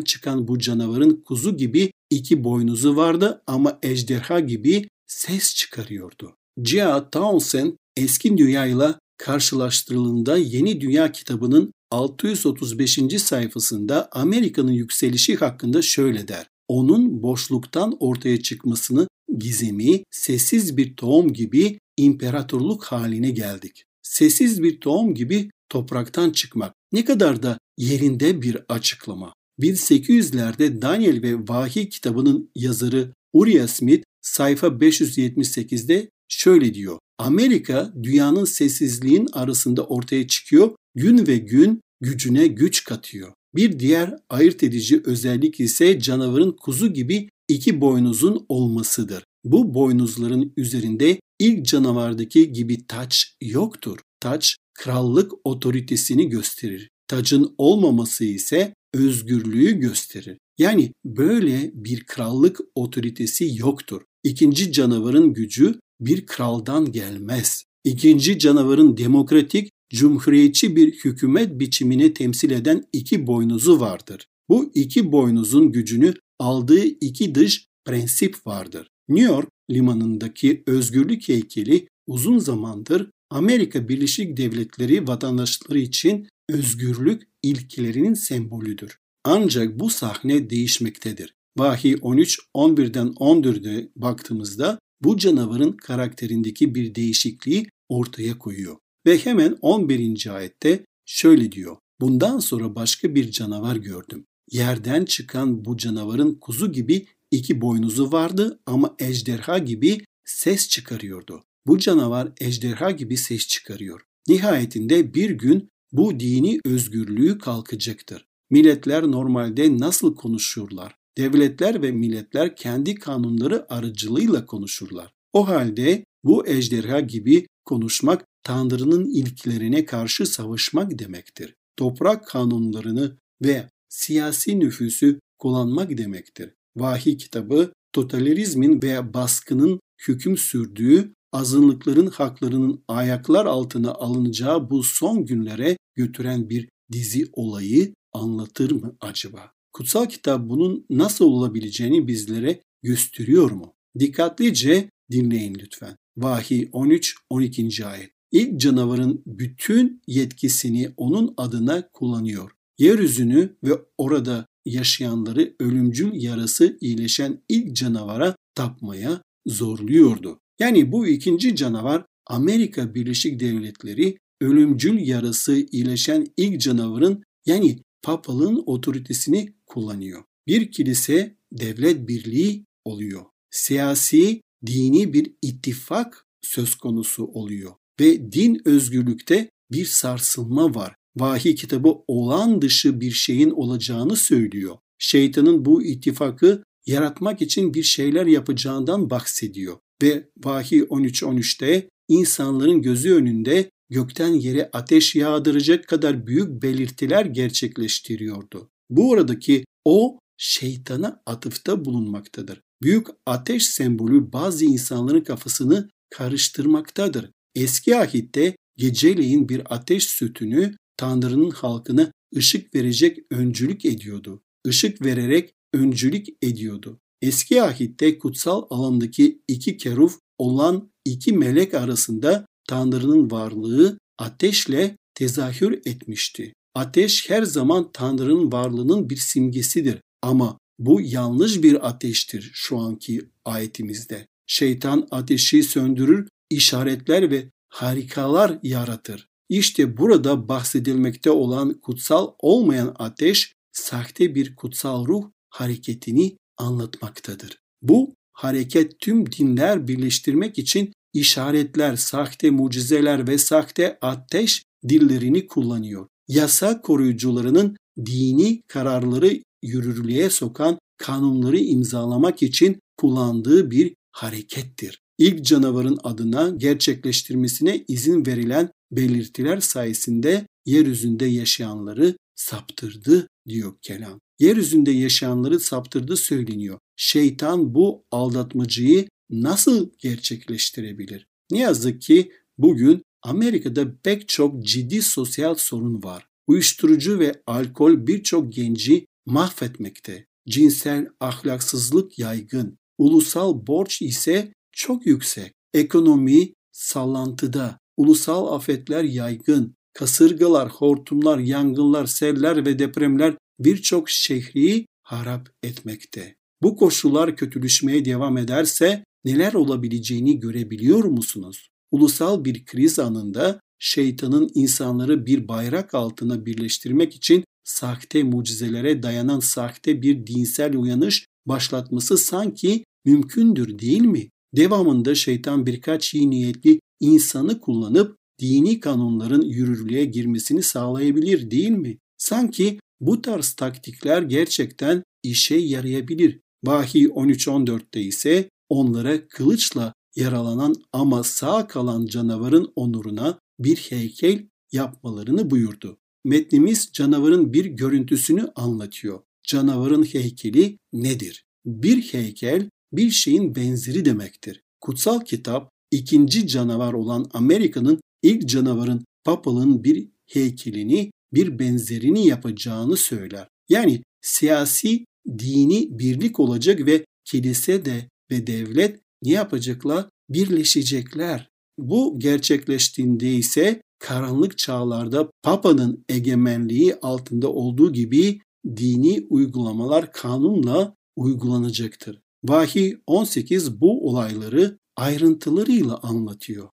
çıkan 0.00 0.48
bu 0.48 0.58
canavarın 0.58 1.22
kuzu 1.24 1.56
gibi 1.56 1.92
iki 2.10 2.44
boynuzu 2.44 2.96
vardı 2.96 3.42
ama 3.46 3.78
ejderha 3.82 4.40
gibi 4.40 4.88
ses 5.06 5.54
çıkarıyordu. 5.54 6.34
G.A. 6.62 7.10
Townsend 7.10 7.72
eski 7.96 8.38
dünya 8.38 8.66
ile 8.66 8.94
karşılaştırıldığında 9.18 10.36
Yeni 10.36 10.80
Dünya 10.80 11.12
kitabının 11.12 11.72
635. 11.90 12.98
sayfasında 13.18 14.08
Amerika'nın 14.12 14.72
yükselişi 14.72 15.36
hakkında 15.36 15.82
şöyle 15.82 16.28
der. 16.28 16.46
Onun 16.68 17.22
boşluktan 17.22 17.96
ortaya 18.00 18.42
çıkmasını 18.42 19.08
gizemi 19.38 20.02
sessiz 20.10 20.76
bir 20.76 20.96
tohum 20.96 21.32
gibi 21.32 21.78
imparatorluk 21.96 22.84
haline 22.84 23.30
geldik. 23.30 23.84
Sessiz 24.02 24.62
bir 24.62 24.80
tohum 24.80 25.14
gibi 25.14 25.50
topraktan 25.68 26.30
çıkmak 26.30 26.74
ne 26.92 27.04
kadar 27.04 27.42
da 27.42 27.58
yerinde 27.78 28.42
bir 28.42 28.58
açıklama. 28.68 29.34
1800'lerde 29.58 30.82
Daniel 30.82 31.22
ve 31.22 31.34
Vahiy 31.48 31.88
kitabının 31.88 32.50
yazarı 32.54 33.14
Uriah 33.32 33.66
Smith 33.66 34.04
sayfa 34.22 34.66
578'de 34.66 36.10
şöyle 36.28 36.74
diyor. 36.74 36.98
Amerika 37.18 37.92
dünyanın 38.02 38.44
sessizliğin 38.44 39.28
arasında 39.32 39.84
ortaya 39.84 40.26
çıkıyor, 40.26 40.70
gün 40.94 41.26
ve 41.26 41.36
gün 41.36 41.80
gücüne 42.00 42.46
güç 42.46 42.84
katıyor. 42.84 43.32
Bir 43.54 43.78
diğer 43.78 44.14
ayırt 44.28 44.62
edici 44.62 45.02
özellik 45.04 45.60
ise 45.60 46.00
canavarın 46.00 46.52
kuzu 46.52 46.92
gibi 46.92 47.28
iki 47.48 47.80
boynuzun 47.80 48.46
olmasıdır. 48.48 49.24
Bu 49.44 49.74
boynuzların 49.74 50.52
üzerinde 50.56 51.20
ilk 51.38 51.66
canavardaki 51.66 52.52
gibi 52.52 52.86
taç 52.86 53.34
yoktur. 53.42 53.98
Taç 54.20 54.56
krallık 54.74 55.32
otoritesini 55.44 56.28
gösterir. 56.28 56.88
Tacın 57.08 57.54
olmaması 57.58 58.24
ise 58.24 58.74
özgürlüğü 58.94 59.72
gösterir. 59.72 60.38
Yani 60.58 60.92
böyle 61.04 61.70
bir 61.74 62.04
krallık 62.04 62.60
otoritesi 62.74 63.50
yoktur. 63.58 64.02
İkinci 64.24 64.72
canavarın 64.72 65.34
gücü 65.34 65.80
bir 66.00 66.26
kraldan 66.26 66.92
gelmez. 66.92 67.64
İkinci 67.84 68.38
canavarın 68.38 68.96
demokratik, 68.96 69.70
cumhuriyetçi 69.92 70.76
bir 70.76 70.92
hükümet 70.92 71.60
biçimini 71.60 72.14
temsil 72.14 72.50
eden 72.50 72.84
iki 72.92 73.26
boynuzu 73.26 73.80
vardır. 73.80 74.26
Bu 74.48 74.70
iki 74.74 75.12
boynuzun 75.12 75.72
gücünü 75.72 76.14
aldığı 76.38 76.84
iki 76.84 77.34
dış 77.34 77.66
prensip 77.84 78.46
vardır. 78.46 78.88
New 79.08 79.32
York 79.32 79.48
limanındaki 79.70 80.62
özgürlük 80.66 81.28
heykeli 81.28 81.88
uzun 82.06 82.38
zamandır 82.38 83.10
Amerika 83.30 83.88
Birleşik 83.88 84.36
Devletleri 84.36 85.08
vatandaşları 85.08 85.78
için 85.78 86.28
özgürlük 86.48 87.22
ilkelerinin 87.42 88.14
sembolüdür. 88.14 88.98
Ancak 89.24 89.78
bu 89.80 89.90
sahne 89.90 90.50
değişmektedir. 90.50 91.34
Vahiy 91.56 91.96
13 92.02 92.40
11'den 92.54 93.06
14'e 93.08 93.88
baktığımızda 93.96 94.78
bu 95.02 95.16
canavarın 95.16 95.72
karakterindeki 95.72 96.74
bir 96.74 96.94
değişikliği 96.94 97.66
ortaya 97.88 98.38
koyuyor. 98.38 98.76
Ve 99.06 99.18
hemen 99.18 99.58
11. 99.60 100.36
ayette 100.36 100.84
şöyle 101.06 101.52
diyor. 101.52 101.76
Bundan 102.00 102.38
sonra 102.38 102.74
başka 102.74 103.14
bir 103.14 103.30
canavar 103.30 103.76
gördüm. 103.76 104.24
Yerden 104.50 105.04
çıkan 105.04 105.64
bu 105.64 105.76
canavarın 105.76 106.34
kuzu 106.34 106.72
gibi 106.72 107.06
iki 107.30 107.60
boynuzu 107.60 108.12
vardı 108.12 108.60
ama 108.66 108.94
ejderha 108.98 109.58
gibi 109.58 110.00
ses 110.24 110.68
çıkarıyordu. 110.68 111.44
Bu 111.66 111.78
canavar 111.78 112.32
ejderha 112.40 112.90
gibi 112.90 113.16
ses 113.16 113.46
çıkarıyor. 113.46 114.00
Nihayetinde 114.28 115.14
bir 115.14 115.30
gün 115.30 115.68
bu 115.92 116.20
dini 116.20 116.60
özgürlüğü 116.64 117.38
kalkacaktır. 117.38 118.26
Milletler 118.50 119.02
normalde 119.02 119.78
nasıl 119.78 120.14
konuşurlar? 120.14 120.94
Devletler 121.18 121.82
ve 121.82 121.92
milletler 121.92 122.56
kendi 122.56 122.94
kanunları 122.94 123.72
aracılığıyla 123.72 124.46
konuşurlar. 124.46 125.12
O 125.32 125.48
halde 125.48 126.04
bu 126.24 126.46
ejderha 126.46 127.00
gibi 127.00 127.46
konuşmak 127.64 128.24
Tanrı'nın 128.42 129.06
ilklerine 129.06 129.84
karşı 129.84 130.26
savaşmak 130.26 130.98
demektir. 130.98 131.54
Toprak 131.76 132.26
kanunlarını 132.26 133.16
ve 133.42 133.68
siyasi 133.88 134.60
nüfusu 134.60 135.20
kullanmak 135.38 135.98
demektir. 135.98 136.54
Vahiy 136.76 137.16
kitabı 137.16 137.72
totalitarizmin 137.92 138.82
veya 138.82 139.14
baskının 139.14 139.80
hüküm 140.08 140.36
sürdüğü 140.36 141.14
azınlıkların 141.32 142.06
haklarının 142.06 142.84
ayaklar 142.88 143.46
altına 143.46 143.92
alınacağı 143.92 144.70
bu 144.70 144.82
son 144.82 145.26
günlere 145.26 145.76
götüren 145.94 146.50
bir 146.50 146.68
dizi 146.92 147.28
olayı 147.32 147.94
anlatır 148.12 148.70
mı 148.70 148.96
acaba? 149.00 149.52
Kutsal 149.72 150.06
kitap 150.06 150.48
bunun 150.48 150.86
nasıl 150.90 151.24
olabileceğini 151.24 152.06
bizlere 152.06 152.62
gösteriyor 152.82 153.50
mu? 153.50 153.74
Dikkatlice 153.98 154.90
dinleyin 155.10 155.54
lütfen. 155.54 155.96
Vahiy 156.16 156.62
13-12. 156.62 157.84
ayet. 157.84 158.10
İlk 158.32 158.60
canavarın 158.60 159.22
bütün 159.26 160.02
yetkisini 160.06 160.92
onun 160.96 161.34
adına 161.36 161.88
kullanıyor. 161.92 162.50
Yeryüzünü 162.78 163.56
ve 163.64 163.72
orada 163.98 164.46
yaşayanları 164.64 165.54
ölümcül 165.60 166.10
yarası 166.14 166.78
iyileşen 166.80 167.42
ilk 167.48 167.76
canavara 167.76 168.36
tapmaya 168.54 169.22
zorluyordu. 169.46 170.40
Yani 170.58 170.92
bu 170.92 171.06
ikinci 171.06 171.56
canavar 171.56 172.04
Amerika 172.26 172.94
Birleşik 172.94 173.40
Devletleri 173.40 174.18
ölümcül 174.40 174.98
yarası 174.98 175.66
iyileşen 175.72 176.26
ilk 176.36 176.60
canavarın 176.60 177.22
yani 177.46 177.78
papalığın 178.02 178.62
otoritesini 178.66 179.54
kullanıyor. 179.66 180.22
Bir 180.46 180.72
kilise 180.72 181.36
devlet 181.52 182.08
birliği 182.08 182.64
oluyor. 182.84 183.22
Siyasi, 183.50 184.42
dini 184.66 185.12
bir 185.12 185.32
ittifak 185.42 186.26
söz 186.42 186.74
konusu 186.74 187.24
oluyor 187.24 187.72
ve 188.00 188.32
din 188.32 188.62
özgürlükte 188.64 189.50
bir 189.72 189.84
sarsılma 189.84 190.74
var. 190.74 190.94
Vahiy 191.16 191.54
kitabı 191.54 191.94
olan 192.08 192.62
dışı 192.62 193.00
bir 193.00 193.10
şeyin 193.10 193.50
olacağını 193.50 194.16
söylüyor. 194.16 194.76
Şeytanın 194.98 195.64
bu 195.64 195.82
ittifakı 195.82 196.62
yaratmak 196.86 197.42
için 197.42 197.74
bir 197.74 197.82
şeyler 197.82 198.26
yapacağından 198.26 199.10
bahsediyor. 199.10 199.76
Ve 200.02 200.28
Vahiy 200.44 200.80
13.13'te 200.80 201.88
insanların 202.08 202.82
gözü 202.82 203.14
önünde 203.14 203.70
gökten 203.90 204.32
yere 204.32 204.70
ateş 204.72 205.14
yağdıracak 205.14 205.88
kadar 205.88 206.26
büyük 206.26 206.62
belirtiler 206.62 207.26
gerçekleştiriyordu. 207.26 208.70
Bu 208.90 209.12
aradaki 209.12 209.64
o 209.84 210.18
şeytana 210.36 211.22
atıfta 211.26 211.84
bulunmaktadır. 211.84 212.60
Büyük 212.82 213.06
ateş 213.26 213.66
sembolü 213.66 214.32
bazı 214.32 214.64
insanların 214.64 215.20
kafasını 215.20 215.88
karıştırmaktadır. 216.10 217.30
Eski 217.54 217.96
ahitte 217.96 218.56
geceleyin 218.76 219.48
bir 219.48 219.74
ateş 219.74 220.06
sütünü 220.06 220.76
Tanrı'nın 220.96 221.50
halkına 221.50 222.12
ışık 222.36 222.74
verecek 222.74 223.18
öncülük 223.30 223.84
ediyordu. 223.84 224.42
Işık 224.66 225.04
vererek 225.04 225.54
öncülük 225.74 226.26
ediyordu. 226.42 227.00
Eski 227.22 227.62
ahitte 227.62 228.18
kutsal 228.18 228.66
alandaki 228.70 229.42
iki 229.48 229.76
keruf 229.76 230.18
olan 230.38 230.90
iki 231.04 231.32
melek 231.32 231.74
arasında 231.74 232.46
Tanrı'nın 232.68 233.30
varlığı 233.30 233.98
ateşle 234.18 234.96
tezahür 235.14 235.72
etmişti. 235.84 236.52
Ateş 236.74 237.30
her 237.30 237.42
zaman 237.42 237.90
Tanrı'nın 237.92 238.52
varlığının 238.52 239.10
bir 239.10 239.16
simgesidir 239.16 239.98
ama 240.22 240.58
bu 240.78 241.00
yanlış 241.00 241.62
bir 241.62 241.88
ateştir 241.88 242.50
şu 242.54 242.78
anki 242.78 243.28
ayetimizde. 243.44 244.26
Şeytan 244.46 245.08
ateşi 245.10 245.62
söndürür, 245.62 246.28
işaretler 246.50 247.30
ve 247.30 247.50
harikalar 247.68 248.58
yaratır. 248.62 249.28
İşte 249.48 249.96
burada 249.96 250.48
bahsedilmekte 250.48 251.30
olan 251.30 251.80
kutsal 251.80 252.32
olmayan 252.38 252.96
ateş 252.98 253.52
sahte 253.72 254.34
bir 254.34 254.56
kutsal 254.56 255.06
ruh 255.06 255.30
hareketini 255.50 256.36
anlatmaktadır. 256.58 257.58
Bu 257.82 258.14
hareket 258.32 259.00
tüm 259.00 259.32
dinler 259.32 259.88
birleştirmek 259.88 260.58
için 260.58 260.92
işaretler, 261.12 261.96
sahte 261.96 262.50
mucizeler 262.50 263.28
ve 263.28 263.38
sahte 263.38 263.98
ateş 264.00 264.64
dillerini 264.88 265.46
kullanıyor. 265.46 266.06
Yasa 266.28 266.80
koruyucularının 266.80 267.76
dini 268.06 268.62
kararları 268.68 269.42
yürürlüğe 269.62 270.30
sokan 270.30 270.78
kanunları 270.98 271.58
imzalamak 271.58 272.42
için 272.42 272.80
kullandığı 272.96 273.70
bir 273.70 273.94
harekettir. 274.12 275.00
İlk 275.18 275.44
canavarın 275.44 275.98
adına 276.02 276.48
gerçekleştirmesine 276.56 277.84
izin 277.88 278.26
verilen 278.26 278.70
belirtiler 278.92 279.60
sayesinde 279.60 280.46
yeryüzünde 280.66 281.26
yaşayanları 281.26 282.16
saptırdı 282.38 283.28
diyor 283.48 283.72
kelam. 283.82 284.20
Yeryüzünde 284.38 284.90
yaşayanları 284.90 285.60
saptırdı 285.60 286.16
söyleniyor. 286.16 286.78
Şeytan 286.96 287.74
bu 287.74 288.04
aldatmacıyı 288.10 289.08
nasıl 289.30 289.90
gerçekleştirebilir? 289.98 291.26
Ne 291.50 291.58
yazık 291.58 292.02
ki 292.02 292.32
bugün 292.58 293.02
Amerika'da 293.22 293.96
pek 294.02 294.28
çok 294.28 294.64
ciddi 294.64 295.02
sosyal 295.02 295.54
sorun 295.54 296.02
var. 296.02 296.26
Uyuşturucu 296.46 297.18
ve 297.18 297.42
alkol 297.46 298.06
birçok 298.06 298.52
genci 298.52 299.06
mahvetmekte. 299.26 300.26
Cinsel 300.48 301.06
ahlaksızlık 301.20 302.18
yaygın. 302.18 302.78
Ulusal 302.98 303.66
borç 303.66 304.02
ise 304.02 304.52
çok 304.72 305.06
yüksek. 305.06 305.52
Ekonomi 305.74 306.52
sallantıda. 306.72 307.78
Ulusal 307.96 308.46
afetler 308.46 309.04
yaygın. 309.04 309.74
Kasırgalar, 309.98 310.68
hortumlar, 310.68 311.38
yangınlar, 311.38 312.06
seller 312.06 312.66
ve 312.66 312.78
depremler 312.78 313.34
birçok 313.58 314.10
şehri 314.10 314.86
harap 315.02 315.48
etmekte. 315.62 316.36
Bu 316.62 316.76
koşullar 316.76 317.36
kötüleşmeye 317.36 318.04
devam 318.04 318.38
ederse 318.38 319.04
neler 319.24 319.54
olabileceğini 319.54 320.40
görebiliyor 320.40 321.04
musunuz? 321.04 321.68
Ulusal 321.90 322.44
bir 322.44 322.64
kriz 322.64 322.98
anında 322.98 323.60
şeytanın 323.78 324.50
insanları 324.54 325.26
bir 325.26 325.48
bayrak 325.48 325.94
altına 325.94 326.46
birleştirmek 326.46 327.14
için 327.14 327.44
sahte 327.64 328.22
mucizelere 328.22 329.02
dayanan 329.02 329.40
sahte 329.40 330.02
bir 330.02 330.26
dinsel 330.26 330.76
uyanış 330.76 331.26
başlatması 331.46 332.18
sanki 332.18 332.84
mümkündür 333.04 333.78
değil 333.78 334.02
mi? 334.02 334.28
Devamında 334.56 335.14
şeytan 335.14 335.66
birkaç 335.66 336.14
iyi 336.14 336.30
niyetli 336.30 336.80
insanı 337.00 337.60
kullanıp 337.60 338.17
dini 338.40 338.80
kanunların 338.80 339.42
yürürlüğe 339.42 340.04
girmesini 340.04 340.62
sağlayabilir 340.62 341.50
değil 341.50 341.70
mi? 341.70 341.98
Sanki 342.16 342.78
bu 343.00 343.22
tarz 343.22 343.52
taktikler 343.52 344.22
gerçekten 344.22 345.02
işe 345.22 345.56
yarayabilir. 345.56 346.40
Vahiy 346.64 347.04
13-14'te 347.04 348.00
ise 348.00 348.50
onlara 348.68 349.28
kılıçla 349.28 349.94
yaralanan 350.16 350.74
ama 350.92 351.24
sağ 351.24 351.66
kalan 351.66 352.06
canavarın 352.06 352.72
onuruna 352.76 353.38
bir 353.58 353.76
heykel 353.76 354.46
yapmalarını 354.72 355.50
buyurdu. 355.50 355.98
Metnimiz 356.24 356.90
canavarın 356.92 357.52
bir 357.52 357.64
görüntüsünü 357.64 358.48
anlatıyor. 358.56 359.20
Canavarın 359.44 360.02
heykeli 360.02 360.78
nedir? 360.92 361.44
Bir 361.66 362.02
heykel 362.02 362.70
bir 362.92 363.10
şeyin 363.10 363.54
benzeri 363.54 364.04
demektir. 364.04 364.62
Kutsal 364.80 365.20
kitap 365.20 365.70
ikinci 365.90 366.46
canavar 366.46 366.92
olan 366.92 367.30
Amerika'nın 367.32 368.00
ilk 368.22 368.48
canavarın 368.48 369.04
papalığın 369.24 369.84
bir 369.84 370.08
heykelini 370.26 371.10
bir 371.32 371.58
benzerini 371.58 372.26
yapacağını 372.26 372.96
söyler. 372.96 373.48
Yani 373.68 374.02
siyasi 374.20 375.04
dini 375.38 375.98
birlik 375.98 376.40
olacak 376.40 376.86
ve 376.86 377.04
kilise 377.24 377.84
de 377.84 378.08
ve 378.30 378.46
devlet 378.46 379.00
ne 379.22 379.32
yapacaklar? 379.32 380.08
Birleşecekler. 380.30 381.48
Bu 381.78 382.20
gerçekleştiğinde 382.20 383.34
ise 383.34 383.82
karanlık 383.98 384.58
çağlarda 384.58 385.30
Papa'nın 385.42 386.04
egemenliği 386.08 386.94
altında 387.02 387.52
olduğu 387.52 387.92
gibi 387.92 388.40
dini 388.76 389.26
uygulamalar 389.30 390.12
kanunla 390.12 390.94
uygulanacaktır. 391.16 392.20
Vahiy 392.44 392.96
18 393.06 393.80
bu 393.80 394.08
olayları 394.08 394.78
ayrıntılarıyla 394.96 395.98
anlatıyor. 396.02 396.68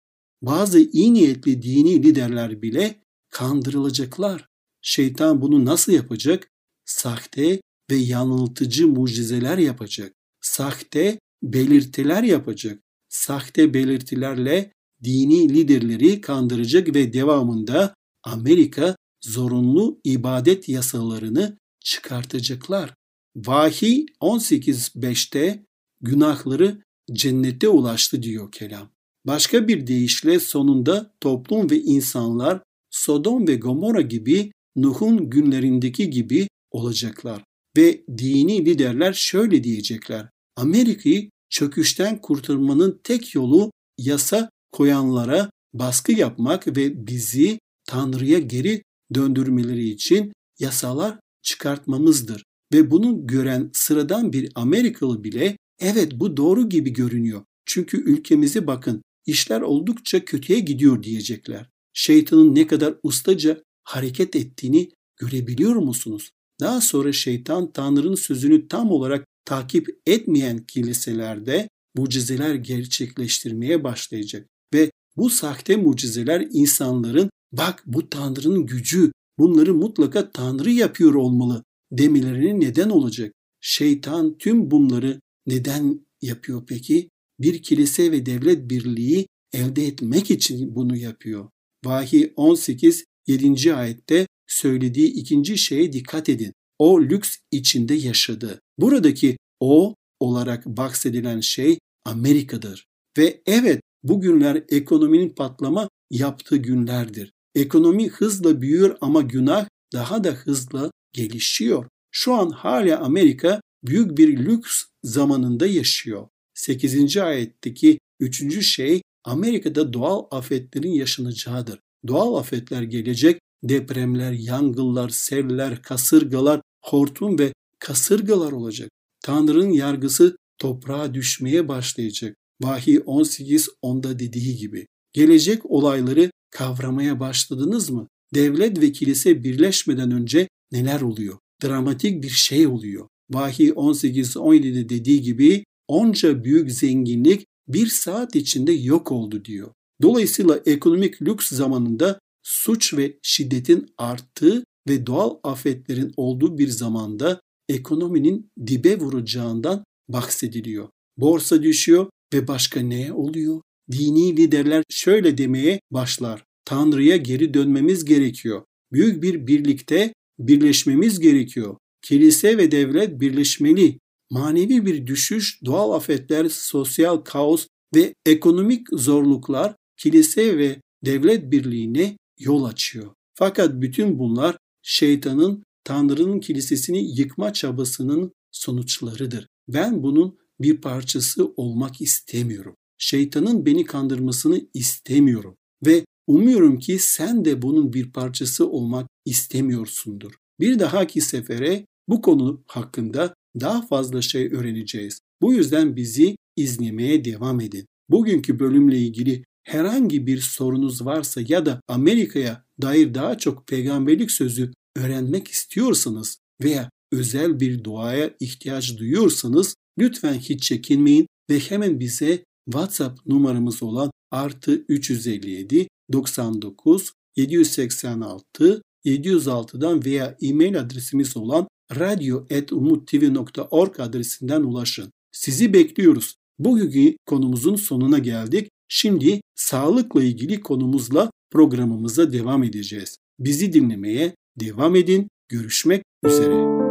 Bazı 0.43 0.79
iyi 0.79 1.13
niyetli 1.13 1.61
dini 1.61 2.03
liderler 2.03 2.61
bile 2.61 3.01
kandırılacaklar. 3.29 4.47
Şeytan 4.81 5.41
bunu 5.41 5.65
nasıl 5.65 5.91
yapacak? 5.91 6.51
Sahte 6.85 7.61
ve 7.91 7.95
yanıltıcı 7.95 8.87
mucizeler 8.87 9.57
yapacak. 9.57 10.13
Sahte 10.41 11.19
belirtiler 11.43 12.23
yapacak. 12.23 12.79
Sahte 13.09 13.73
belirtilerle 13.73 14.73
dini 15.03 15.49
liderleri 15.49 16.21
kandıracak 16.21 16.95
ve 16.95 17.13
devamında 17.13 17.95
Amerika 18.23 18.95
zorunlu 19.21 19.99
ibadet 20.03 20.69
yasalarını 20.69 21.57
çıkartacaklar. 21.79 22.93
Vahiy 23.35 24.05
18.5'te 24.21 25.65
günahları 26.01 26.83
cennete 27.13 27.69
ulaştı 27.69 28.23
diyor 28.23 28.51
kelam. 28.51 28.89
Başka 29.25 29.67
bir 29.67 29.87
deyişle 29.87 30.39
sonunda 30.39 31.11
toplum 31.21 31.69
ve 31.69 31.79
insanlar 31.79 32.61
Sodom 32.91 33.47
ve 33.47 33.55
Gomorra 33.55 34.01
gibi 34.01 34.51
Nuh'un 34.75 35.29
günlerindeki 35.29 36.09
gibi 36.09 36.47
olacaklar. 36.71 37.43
Ve 37.77 38.01
dini 38.17 38.65
liderler 38.65 39.13
şöyle 39.13 39.63
diyecekler. 39.63 40.29
Amerika'yı 40.55 41.29
çöküşten 41.49 42.21
kurtarmanın 42.21 42.99
tek 43.03 43.35
yolu 43.35 43.71
yasa 43.97 44.49
koyanlara 44.71 45.49
baskı 45.73 46.11
yapmak 46.11 46.67
ve 46.77 47.07
bizi 47.07 47.59
Tanrı'ya 47.85 48.39
geri 48.39 48.83
döndürmeleri 49.13 49.89
için 49.89 50.33
yasalar 50.59 51.19
çıkartmamızdır. 51.41 52.43
Ve 52.73 52.91
bunu 52.91 53.27
gören 53.27 53.69
sıradan 53.73 54.33
bir 54.33 54.51
Amerikalı 54.55 55.23
bile 55.23 55.57
evet 55.79 56.11
bu 56.15 56.37
doğru 56.37 56.69
gibi 56.69 56.93
görünüyor. 56.93 57.43
Çünkü 57.65 57.97
ülkemize 57.97 58.67
bakın 58.67 59.01
işler 59.25 59.61
oldukça 59.61 60.25
kötüye 60.25 60.59
gidiyor 60.59 61.03
diyecekler. 61.03 61.69
Şeytanın 61.93 62.55
ne 62.55 62.67
kadar 62.67 62.95
ustaca 63.03 63.63
hareket 63.83 64.35
ettiğini 64.35 64.89
görebiliyor 65.17 65.75
musunuz? 65.75 66.31
Daha 66.59 66.81
sonra 66.81 67.13
şeytan 67.13 67.71
Tanrı'nın 67.71 68.15
sözünü 68.15 68.67
tam 68.67 68.91
olarak 68.91 69.25
takip 69.45 69.87
etmeyen 70.05 70.65
kiliselerde 70.65 71.69
mucizeler 71.95 72.55
gerçekleştirmeye 72.55 73.83
başlayacak. 73.83 74.47
Ve 74.73 74.91
bu 75.17 75.29
sahte 75.29 75.75
mucizeler 75.75 76.47
insanların 76.51 77.29
bak 77.51 77.83
bu 77.85 78.09
Tanrı'nın 78.09 78.65
gücü 78.65 79.11
bunları 79.37 79.73
mutlaka 79.73 80.31
Tanrı 80.31 80.71
yapıyor 80.71 81.13
olmalı 81.13 81.63
demelerine 81.91 82.59
neden 82.59 82.89
olacak. 82.89 83.33
Şeytan 83.61 84.37
tüm 84.37 84.71
bunları 84.71 85.21
neden 85.47 86.05
yapıyor 86.21 86.63
peki? 86.67 87.09
Bir 87.43 87.63
kilise 87.63 88.11
ve 88.11 88.25
devlet 88.25 88.69
birliği 88.69 89.27
elde 89.53 89.87
etmek 89.87 90.31
için 90.31 90.75
bunu 90.75 90.97
yapıyor. 90.97 91.49
Vahiy 91.85 92.33
18 92.35 93.05
7. 93.27 93.73
ayette 93.73 94.27
söylediği 94.47 95.07
ikinci 95.07 95.57
şeye 95.57 95.93
dikkat 95.93 96.29
edin. 96.29 96.53
O 96.79 97.01
lüks 97.01 97.37
içinde 97.51 97.93
yaşadı. 97.93 98.59
Buradaki 98.77 99.37
o 99.59 99.95
olarak 100.19 100.65
bahsedilen 100.65 101.39
şey 101.39 101.77
Amerika'dır. 102.05 102.85
Ve 103.17 103.41
evet 103.45 103.81
bugünler 104.03 104.63
ekonominin 104.69 105.29
patlama 105.29 105.89
yaptığı 106.11 106.57
günlerdir. 106.57 107.31
Ekonomi 107.55 108.09
hızla 108.09 108.61
büyüyor 108.61 108.97
ama 109.01 109.21
günah 109.21 109.67
daha 109.93 110.23
da 110.23 110.31
hızla 110.31 110.91
gelişiyor. 111.13 111.85
Şu 112.11 112.33
an 112.33 112.49
hala 112.49 112.99
Amerika 112.99 113.61
büyük 113.83 114.17
bir 114.17 114.37
lüks 114.37 114.83
zamanında 115.03 115.67
yaşıyor. 115.67 116.27
8. 116.53 117.17
ayetteki 117.17 117.99
üçüncü 118.19 118.63
şey 118.63 119.01
Amerika'da 119.23 119.93
doğal 119.93 120.23
afetlerin 120.31 120.91
yaşanacağıdır. 120.91 121.79
Doğal 122.07 122.35
afetler 122.35 122.81
gelecek, 122.81 123.39
depremler, 123.63 124.31
yangınlar, 124.31 125.09
seller, 125.09 125.81
kasırgalar, 125.81 126.61
hortum 126.85 127.39
ve 127.39 127.53
kasırgalar 127.79 128.51
olacak. 128.51 128.89
Tanrı'nın 129.23 129.71
yargısı 129.71 130.37
toprağa 130.57 131.13
düşmeye 131.13 131.67
başlayacak. 131.67 132.35
Vahiy 132.61 133.01
18 133.05 133.69
onda 133.81 134.19
dediği 134.19 134.57
gibi. 134.57 134.87
Gelecek 135.13 135.65
olayları 135.65 136.31
kavramaya 136.51 137.19
başladınız 137.19 137.89
mı? 137.89 138.07
Devlet 138.33 138.81
ve 138.81 138.91
kilise 138.91 139.43
birleşmeden 139.43 140.11
önce 140.11 140.47
neler 140.71 141.01
oluyor? 141.01 141.37
Dramatik 141.63 142.23
bir 142.23 142.29
şey 142.29 142.67
oluyor. 142.67 143.07
Vahiy 143.29 143.69
18-17'de 143.69 144.89
dediği 144.89 145.21
gibi 145.21 145.63
onca 145.93 146.43
büyük 146.43 146.71
zenginlik 146.71 147.45
bir 147.67 147.87
saat 147.87 148.35
içinde 148.35 148.71
yok 148.71 149.11
oldu 149.11 149.45
diyor. 149.45 149.71
Dolayısıyla 150.01 150.59
ekonomik 150.65 151.21
lüks 151.21 151.51
zamanında 151.51 152.19
suç 152.43 152.93
ve 152.93 153.17
şiddetin 153.21 153.93
arttığı 153.97 154.63
ve 154.89 155.05
doğal 155.05 155.37
afetlerin 155.43 156.13
olduğu 156.17 156.57
bir 156.57 156.67
zamanda 156.67 157.41
ekonominin 157.69 158.49
dibe 158.67 158.99
vuracağından 158.99 159.83
bahsediliyor. 160.07 160.89
Borsa 161.17 161.63
düşüyor 161.63 162.07
ve 162.33 162.47
başka 162.47 162.79
ne 162.79 163.13
oluyor? 163.13 163.61
Dini 163.91 164.37
liderler 164.37 164.83
şöyle 164.89 165.37
demeye 165.37 165.79
başlar. 165.91 166.43
Tanrı'ya 166.65 167.17
geri 167.17 167.53
dönmemiz 167.53 168.05
gerekiyor. 168.05 168.63
Büyük 168.91 169.23
bir 169.23 169.47
birlikte 169.47 170.13
birleşmemiz 170.39 171.19
gerekiyor. 171.19 171.77
Kilise 172.01 172.57
ve 172.57 172.71
devlet 172.71 173.19
birleşmeli. 173.19 173.99
Manevi 174.33 174.85
bir 174.85 175.07
düşüş, 175.07 175.59
doğal 175.65 175.91
afetler, 175.91 176.49
sosyal 176.49 177.17
kaos 177.17 177.67
ve 177.95 178.13
ekonomik 178.25 178.87
zorluklar 178.91 179.75
kilise 179.97 180.57
ve 180.57 180.81
devlet 181.05 181.51
birliğine 181.51 182.17
yol 182.39 182.63
açıyor. 182.63 183.13
Fakat 183.33 183.81
bütün 183.81 184.19
bunlar 184.19 184.57
şeytanın 184.81 185.63
Tanrı'nın 185.83 186.39
kilisesini 186.39 187.19
yıkma 187.19 187.53
çabasının 187.53 188.31
sonuçlarıdır. 188.51 189.47
Ben 189.67 190.03
bunun 190.03 190.37
bir 190.59 190.81
parçası 190.81 191.53
olmak 191.57 192.01
istemiyorum. 192.01 192.75
Şeytanın 192.97 193.65
beni 193.65 193.85
kandırmasını 193.85 194.61
istemiyorum 194.73 195.55
ve 195.85 196.05
umuyorum 196.27 196.79
ki 196.79 196.99
sen 196.99 197.45
de 197.45 197.61
bunun 197.61 197.93
bir 197.93 198.11
parçası 198.11 198.69
olmak 198.69 199.07
istemiyorsundur. 199.25 200.33
Bir 200.59 200.79
dahaki 200.79 201.21
sefere 201.21 201.85
bu 202.07 202.21
konu 202.21 202.63
hakkında 202.67 203.33
daha 203.59 203.87
fazla 203.87 204.21
şey 204.21 204.47
öğreneceğiz. 204.47 205.19
Bu 205.41 205.53
yüzden 205.53 205.95
bizi 205.95 206.35
izlemeye 206.55 207.25
devam 207.25 207.61
edin. 207.61 207.85
Bugünkü 208.09 208.59
bölümle 208.59 208.97
ilgili 208.97 209.43
herhangi 209.63 210.27
bir 210.27 210.39
sorunuz 210.39 211.05
varsa 211.05 211.41
ya 211.47 211.65
da 211.65 211.81
Amerika'ya 211.87 212.63
dair 212.81 213.13
daha 213.13 213.37
çok 213.37 213.67
peygamberlik 213.67 214.31
sözü 214.31 214.71
öğrenmek 214.95 215.47
istiyorsanız 215.47 216.37
veya 216.63 216.89
özel 217.11 217.59
bir 217.59 217.83
duaya 217.83 218.31
ihtiyaç 218.39 218.97
duyuyorsanız 218.97 219.75
lütfen 219.99 220.33
hiç 220.33 220.63
çekinmeyin 220.63 221.27
ve 221.49 221.59
hemen 221.59 221.99
bize 221.99 222.43
WhatsApp 222.65 223.25
numaramız 223.25 223.83
olan 223.83 224.11
artı 224.31 224.85
357 224.87 225.87
99 226.11 227.13
786 227.35 228.81
706'dan 229.05 230.05
veya 230.05 230.37
e-mail 230.41 230.79
adresimiz 230.79 231.37
olan 231.37 231.67
radyo.umuttv.org 231.91 233.99
adresinden 233.99 234.61
ulaşın. 234.61 235.11
Sizi 235.31 235.73
bekliyoruz. 235.73 236.35
Bugünkü 236.59 237.17
konumuzun 237.25 237.75
sonuna 237.75 238.19
geldik. 238.19 238.69
Şimdi 238.87 239.41
sağlıkla 239.55 240.23
ilgili 240.23 240.61
konumuzla 240.61 241.31
programımıza 241.51 242.33
devam 242.33 242.63
edeceğiz. 242.63 243.17
Bizi 243.39 243.73
dinlemeye 243.73 244.35
devam 244.59 244.95
edin. 244.95 245.27
Görüşmek 245.49 246.03
üzere. 246.23 246.83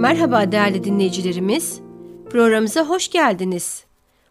Merhaba 0.00 0.52
değerli 0.52 0.84
dinleyicilerimiz. 0.84 1.80
Programımıza 2.30 2.88
hoş 2.88 3.10
geldiniz. 3.10 3.85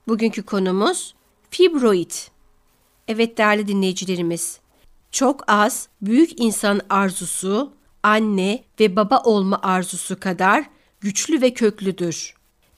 Bugünkü 0.07 0.43
konumuz 0.43 1.15
fibroid. 1.49 2.11
Evet 3.07 3.37
değerli 3.37 3.67
dinleyicilerimiz, 3.67 4.59
çok 5.11 5.43
az 5.51 5.87
büyük 6.01 6.39
insan 6.39 6.81
arzusu, 6.89 7.73
anne 8.03 8.63
ve 8.79 8.95
baba 8.95 9.21
olma 9.23 9.59
arzusu 9.63 10.19
kadar 10.19 10.65
güçlü 10.99 11.41
ve 11.41 11.53
köklüdür. 11.53 12.33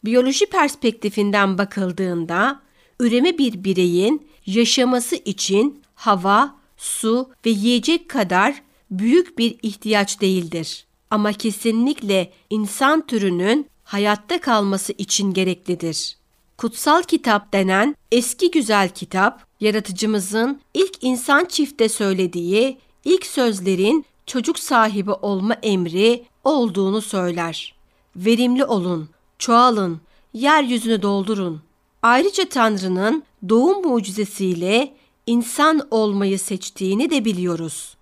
Biyoloji 0.06 0.46
perspektifinden 0.46 1.58
bakıldığında 1.58 2.62
üreme 3.00 3.38
bir 3.38 3.64
bireyin 3.64 4.28
yaşaması 4.46 5.16
için 5.16 5.82
hava, 5.96 6.56
su 6.78 7.30
ve 7.46 7.50
yiyecek 7.50 8.10
kadar 8.10 8.64
büyük 8.92 9.38
bir 9.38 9.56
ihtiyaç 9.62 10.22
değildir. 10.22 10.86
Ama 11.12 11.34
kesinlikle 11.34 12.34
insan 12.50 13.08
türünün 13.08 13.68
hayatta 13.84 14.42
kalması 14.42 14.94
için 14.98 15.34
gereklidir. 15.34 16.18
Kutsal 16.58 17.04
kitap 17.04 17.54
denen 17.54 17.96
eski 18.12 18.52
güzel 18.52 18.90
kitap, 18.90 19.46
yaratıcımızın 19.60 20.62
ilk 20.74 21.04
insan 21.04 21.46
çifte 21.46 21.90
söylediği 21.90 22.78
ilk 23.06 23.26
sözlerin 23.26 24.06
çocuk 24.26 24.60
sahibi 24.60 25.12
olma 25.12 25.54
emri 25.54 26.26
olduğunu 26.44 27.02
söyler. 27.02 27.76
Verimli 28.16 28.66
olun, 28.66 29.10
çoğalın, 29.40 30.02
yeryüzünü 30.34 31.02
doldurun. 31.02 31.62
Ayrıca 32.02 32.50
Tanrı'nın 32.50 33.24
doğum 33.50 33.88
mucizesiyle 33.88 34.94
insan 35.26 35.88
olmayı 35.92 36.40
seçtiğini 36.40 37.10
de 37.10 37.26
biliyoruz. 37.26 37.98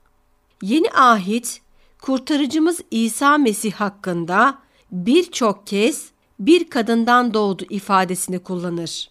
Yeni 0.61 0.91
ahit, 0.91 1.61
kurtarıcımız 2.01 2.81
İsa 2.91 3.37
Mesih 3.37 3.73
hakkında 3.73 4.57
birçok 4.91 5.67
kez 5.67 6.14
bir 6.39 6.69
kadından 6.69 7.33
doğdu 7.33 7.63
ifadesini 7.69 8.39
kullanır. 8.39 9.09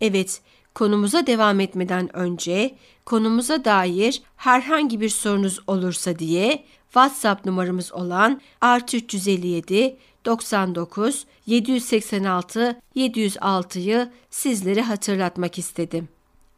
Evet, 0.00 0.40
konumuza 0.74 1.26
devam 1.26 1.60
etmeden 1.60 2.16
önce 2.16 2.74
konumuza 3.04 3.64
dair 3.64 4.22
herhangi 4.36 5.00
bir 5.00 5.08
sorunuz 5.08 5.60
olursa 5.66 6.18
diye 6.18 6.64
WhatsApp 6.84 7.46
numaramız 7.46 7.92
olan 7.92 8.40
artı 8.60 8.96
357 8.96 9.96
99 10.24 11.26
786 11.46 12.80
706'yı 12.96 14.10
sizlere 14.30 14.82
hatırlatmak 14.82 15.58
istedim. 15.58 16.08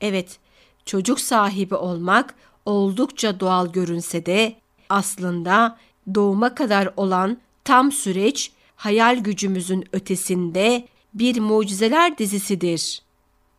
Evet, 0.00 0.38
çocuk 0.86 1.20
sahibi 1.20 1.74
olmak 1.74 2.34
oldukça 2.64 3.40
doğal 3.40 3.72
görünse 3.72 4.26
de 4.26 4.56
aslında 4.88 5.78
doğuma 6.14 6.54
kadar 6.54 6.88
olan 6.96 7.38
tam 7.64 7.92
süreç 7.92 8.52
hayal 8.76 9.16
gücümüzün 9.18 9.84
ötesinde 9.92 10.88
bir 11.14 11.40
mucizeler 11.40 12.18
dizisidir. 12.18 13.02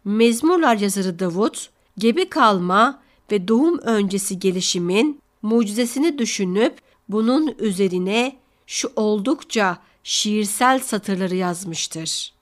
Mezmurlar 0.05 0.75
yazarı 0.75 1.19
Davut, 1.19 1.69
gebe 1.97 2.29
kalma 2.29 3.01
ve 3.31 3.47
doğum 3.47 3.77
öncesi 3.77 4.39
gelişimin 4.39 5.21
mucizesini 5.41 6.17
düşünüp 6.17 6.77
bunun 7.09 7.55
üzerine 7.59 8.37
şu 8.67 8.91
oldukça 8.95 9.77
şiirsel 10.03 10.79
satırları 10.79 11.35
yazmıştır. 11.35 12.33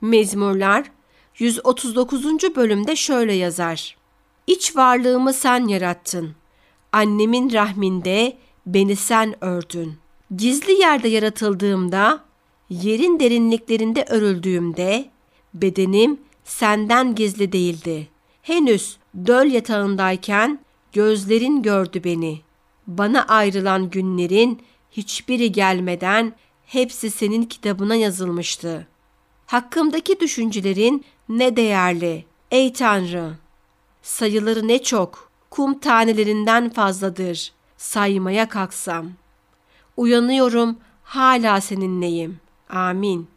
Mezmurlar 0.00 0.90
139. 1.38 2.24
bölümde 2.56 2.96
şöyle 2.96 3.32
yazar. 3.32 3.96
İç 4.46 4.76
varlığımı 4.76 5.32
sen 5.32 5.66
yarattın. 5.66 6.34
Annemin 6.92 7.52
rahminde 7.52 8.38
beni 8.66 8.96
sen 8.96 9.44
ördün. 9.44 9.98
Gizli 10.36 10.72
yerde 10.72 11.08
yaratıldığımda, 11.08 12.24
yerin 12.70 13.20
derinliklerinde 13.20 14.04
örüldüğümde, 14.08 15.10
bedenim 15.54 16.20
senden 16.44 17.14
gizli 17.14 17.52
değildi. 17.52 18.08
Henüz 18.42 18.96
döl 19.26 19.46
yatağındayken 19.46 20.58
gözlerin 20.92 21.62
gördü 21.62 22.04
beni. 22.04 22.40
Bana 22.86 23.22
ayrılan 23.22 23.90
günlerin 23.90 24.62
hiçbiri 24.90 25.52
gelmeden 25.52 26.32
hepsi 26.66 27.10
senin 27.10 27.42
kitabına 27.42 27.94
yazılmıştı. 27.94 28.86
Hakkımdaki 29.46 30.20
düşüncelerin 30.20 31.04
ne 31.28 31.56
değerli 31.56 32.24
ey 32.50 32.72
Tanrı. 32.72 33.32
Sayıları 34.02 34.68
ne 34.68 34.82
çok, 34.82 35.30
kum 35.50 35.78
tanelerinden 35.78 36.70
fazladır 36.70 37.52
saymaya 37.76 38.48
kalksam. 38.48 39.12
Uyanıyorum 39.98 40.76
hala 41.02 41.60
seninleyim. 41.60 42.40
Amin. 42.68 43.28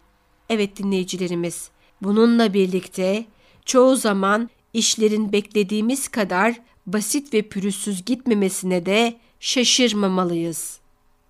Evet 0.50 0.78
dinleyicilerimiz, 0.78 1.70
bununla 2.02 2.54
birlikte 2.54 3.26
çoğu 3.66 3.96
zaman 3.96 4.50
işlerin 4.74 5.32
beklediğimiz 5.32 6.08
kadar 6.08 6.62
basit 6.88 7.34
ve 7.34 7.42
pürüzsüz 7.42 8.06
gitmemesine 8.06 8.86
de 8.86 9.18
şaşırmamalıyız. 9.40 10.80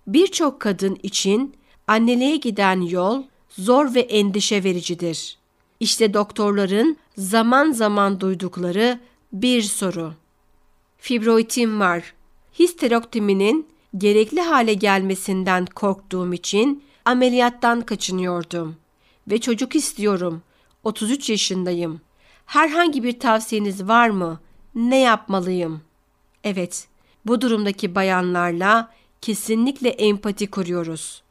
Birçok 0.06 0.60
kadın 0.60 0.98
için 1.02 1.54
anneliğe 1.86 2.36
giden 2.36 2.80
yol 2.80 3.22
zor 3.48 3.94
ve 3.94 4.00
endişe 4.00 4.64
vericidir. 4.64 5.38
İşte 5.80 6.14
doktorların 6.14 6.96
zaman 7.16 7.72
zaman 7.72 8.20
duydukları 8.20 9.00
bir 9.32 9.62
soru. 9.62 10.14
Fibroitim 10.98 11.80
var. 11.80 12.14
Histerektominin 12.58 13.71
gerekli 13.96 14.40
hale 14.40 14.74
gelmesinden 14.74 15.66
korktuğum 15.66 16.34
için 16.34 16.84
ameliyattan 17.04 17.80
kaçınıyordum. 17.80 18.76
Ve 19.30 19.40
çocuk 19.40 19.76
istiyorum. 19.76 20.42
33 20.84 21.30
yaşındayım. 21.30 22.00
Herhangi 22.46 23.02
bir 23.02 23.20
tavsiyeniz 23.20 23.88
var 23.88 24.08
mı? 24.08 24.40
Ne 24.74 24.98
yapmalıyım? 25.00 25.80
Evet, 26.44 26.88
bu 27.26 27.40
durumdaki 27.40 27.94
bayanlarla 27.94 28.92
kesinlikle 29.20 29.88
empati 29.88 30.50
kuruyoruz 30.50 31.22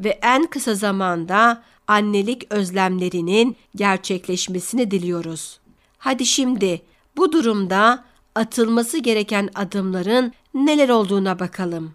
ve 0.00 0.18
en 0.22 0.46
kısa 0.46 0.74
zamanda 0.74 1.62
annelik 1.86 2.52
özlemlerinin 2.52 3.56
gerçekleşmesini 3.76 4.90
diliyoruz. 4.90 5.60
Hadi 5.98 6.26
şimdi 6.26 6.82
bu 7.16 7.32
durumda 7.32 8.04
atılması 8.34 8.98
gereken 8.98 9.48
adımların 9.54 10.32
neler 10.54 10.88
olduğuna 10.88 11.38
bakalım. 11.38 11.94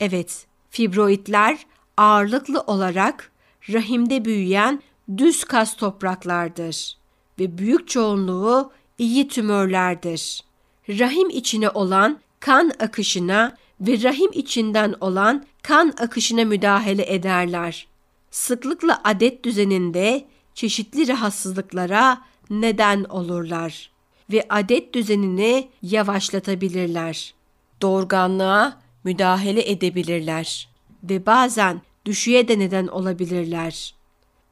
Evet, 0.00 0.46
fibroidler 0.70 1.66
ağırlıklı 1.96 2.60
olarak 2.60 3.32
rahimde 3.72 4.24
büyüyen 4.24 4.82
düz 5.16 5.44
kas 5.44 5.76
topraklardır 5.76 6.96
ve 7.38 7.58
büyük 7.58 7.88
çoğunluğu 7.88 8.72
iyi 8.98 9.28
tümörlerdir. 9.28 10.40
Rahim 10.88 11.30
içine 11.30 11.70
olan 11.70 12.20
kan 12.40 12.72
akışına 12.78 13.56
ve 13.80 14.02
rahim 14.02 14.30
içinden 14.32 14.94
olan 15.00 15.44
kan 15.62 15.92
akışına 15.98 16.44
müdahale 16.44 17.14
ederler. 17.14 17.86
Sıklıkla 18.30 19.00
adet 19.04 19.44
düzeninde 19.44 20.24
çeşitli 20.54 21.08
rahatsızlıklara 21.08 22.22
neden 22.50 23.04
olurlar 23.04 23.90
ve 24.32 24.46
adet 24.48 24.94
düzenini 24.94 25.68
yavaşlatabilirler. 25.82 27.34
Doğurganlığa 27.82 28.85
müdahale 29.06 29.70
edebilirler 29.70 30.68
ve 31.02 31.26
bazen 31.26 31.82
düşüğe 32.04 32.48
de 32.48 32.58
neden 32.58 32.86
olabilirler. 32.86 33.94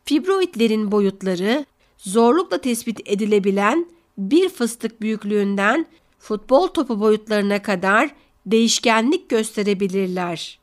Fibroidlerin 0.04 0.92
boyutları 0.92 1.66
zorlukla 1.98 2.60
tespit 2.60 3.00
edilebilen 3.04 3.86
bir 4.18 4.48
fıstık 4.48 5.00
büyüklüğünden 5.00 5.86
futbol 6.18 6.66
topu 6.66 7.00
boyutlarına 7.00 7.62
kadar 7.62 8.10
değişkenlik 8.46 9.28
gösterebilirler. 9.28 10.58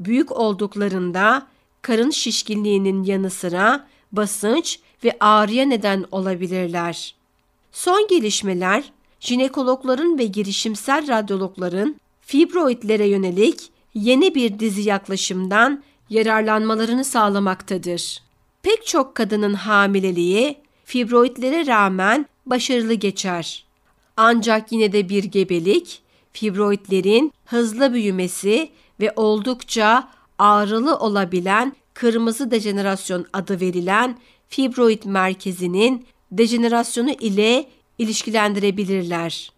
Büyük 0.00 0.32
olduklarında 0.32 1.46
karın 1.82 2.10
şişkinliğinin 2.10 3.02
yanı 3.04 3.30
sıra 3.30 3.86
basınç 4.12 4.78
ve 5.04 5.16
ağrıya 5.20 5.64
neden 5.64 6.04
olabilirler. 6.10 7.14
Son 7.72 8.06
gelişmeler 8.08 8.92
jinekologların 9.20 10.18
ve 10.18 10.24
girişimsel 10.24 11.08
radyologların 11.08 12.00
fibroidlere 12.26 13.06
yönelik 13.06 13.70
yeni 13.94 14.34
bir 14.34 14.58
dizi 14.58 14.82
yaklaşımdan 14.82 15.82
yararlanmalarını 16.10 17.04
sağlamaktadır. 17.04 18.22
Pek 18.62 18.86
çok 18.86 19.14
kadının 19.14 19.54
hamileliği 19.54 20.56
fibroidlere 20.84 21.66
rağmen 21.66 22.26
başarılı 22.46 22.94
geçer. 22.94 23.64
Ancak 24.16 24.72
yine 24.72 24.92
de 24.92 25.08
bir 25.08 25.24
gebelik, 25.24 26.02
fibroidlerin 26.32 27.32
hızlı 27.44 27.92
büyümesi 27.92 28.70
ve 29.00 29.12
oldukça 29.16 30.08
ağrılı 30.38 30.98
olabilen 30.98 31.76
kırmızı 31.94 32.50
dejenerasyon 32.50 33.26
adı 33.32 33.60
verilen 33.60 34.18
fibroid 34.48 35.04
merkezinin 35.04 36.06
dejenerasyonu 36.32 37.10
ile 37.10 37.68
ilişkilendirebilirler. 37.98 39.52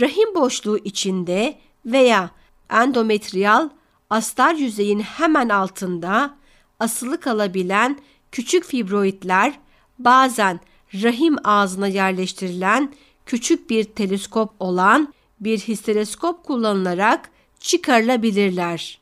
Rahim 0.00 0.34
boşluğu 0.34 0.78
içinde 0.78 1.58
veya 1.86 2.30
endometriyal 2.70 3.68
astar 4.10 4.54
yüzeyin 4.54 5.00
hemen 5.00 5.48
altında 5.48 6.34
asılı 6.80 7.20
kalabilen 7.20 7.98
küçük 8.32 8.64
fibroidler 8.64 9.58
bazen 9.98 10.60
rahim 10.94 11.36
ağzına 11.44 11.88
yerleştirilen 11.88 12.92
küçük 13.26 13.70
bir 13.70 13.84
teleskop 13.84 14.50
olan 14.60 15.14
bir 15.40 15.58
histereskop 15.58 16.44
kullanılarak 16.44 17.30
çıkarılabilirler. 17.60 19.00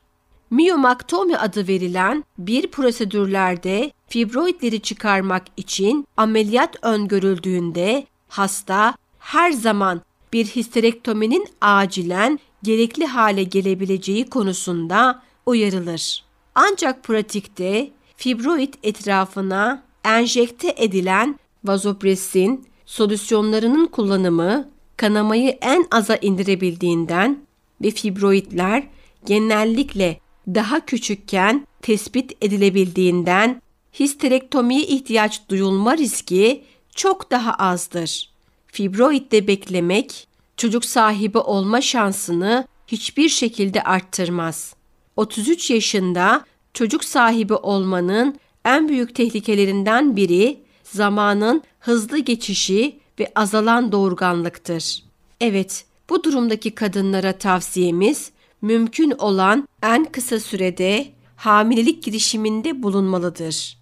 Miyomaktomi 0.49 1.37
adı 1.37 1.67
verilen 1.67 2.23
bir 2.37 2.67
prosedürlerde 2.67 3.91
fibroidleri 4.07 4.81
çıkarmak 4.81 5.43
için 5.57 6.07
ameliyat 6.17 6.75
öngörüldüğünde 6.81 8.07
hasta 8.27 8.95
her 9.19 9.51
zaman 9.51 10.01
bir 10.33 10.45
histerektominin 10.45 11.47
acilen 11.61 12.39
gerekli 12.63 13.05
hale 13.05 13.43
gelebileceği 13.43 14.29
konusunda 14.29 15.21
uyarılır. 15.45 16.23
Ancak 16.55 17.03
pratikte 17.03 17.91
fibroid 18.15 18.73
etrafına 18.83 19.83
enjekte 20.05 20.75
edilen 20.77 21.39
vazopresin 21.63 22.65
solüsyonlarının 22.85 23.85
kullanımı 23.85 24.69
kanamayı 24.97 25.57
en 25.61 25.87
aza 25.91 26.15
indirebildiğinden 26.15 27.45
ve 27.81 27.91
fibroidler 27.91 28.83
genellikle 29.25 30.19
daha 30.47 30.85
küçükken 30.85 31.67
tespit 31.81 32.31
edilebildiğinden 32.41 33.61
histerektomiye 33.99 34.81
ihtiyaç 34.81 35.49
duyulma 35.49 35.97
riski 35.97 36.63
çok 36.95 37.31
daha 37.31 37.53
azdır. 37.53 38.29
Fibroidde 38.67 39.47
beklemek 39.47 40.27
çocuk 40.57 40.85
sahibi 40.85 41.37
olma 41.37 41.81
şansını 41.81 42.67
hiçbir 42.87 43.29
şekilde 43.29 43.83
arttırmaz. 43.83 44.75
33 45.15 45.69
yaşında 45.69 46.45
çocuk 46.73 47.03
sahibi 47.03 47.53
olmanın 47.53 48.39
en 48.65 48.89
büyük 48.89 49.15
tehlikelerinden 49.15 50.15
biri 50.15 50.59
zamanın 50.83 51.63
hızlı 51.79 52.19
geçişi 52.19 52.99
ve 53.19 53.31
azalan 53.35 53.91
doğurganlıktır. 53.91 55.03
Evet, 55.41 55.85
bu 56.09 56.23
durumdaki 56.23 56.75
kadınlara 56.75 57.37
tavsiyemiz 57.37 58.31
mümkün 58.61 59.11
olan 59.11 59.67
en 59.83 60.05
kısa 60.05 60.39
sürede 60.39 61.07
hamilelik 61.35 62.03
girişiminde 62.03 62.83
bulunmalıdır. 62.83 63.77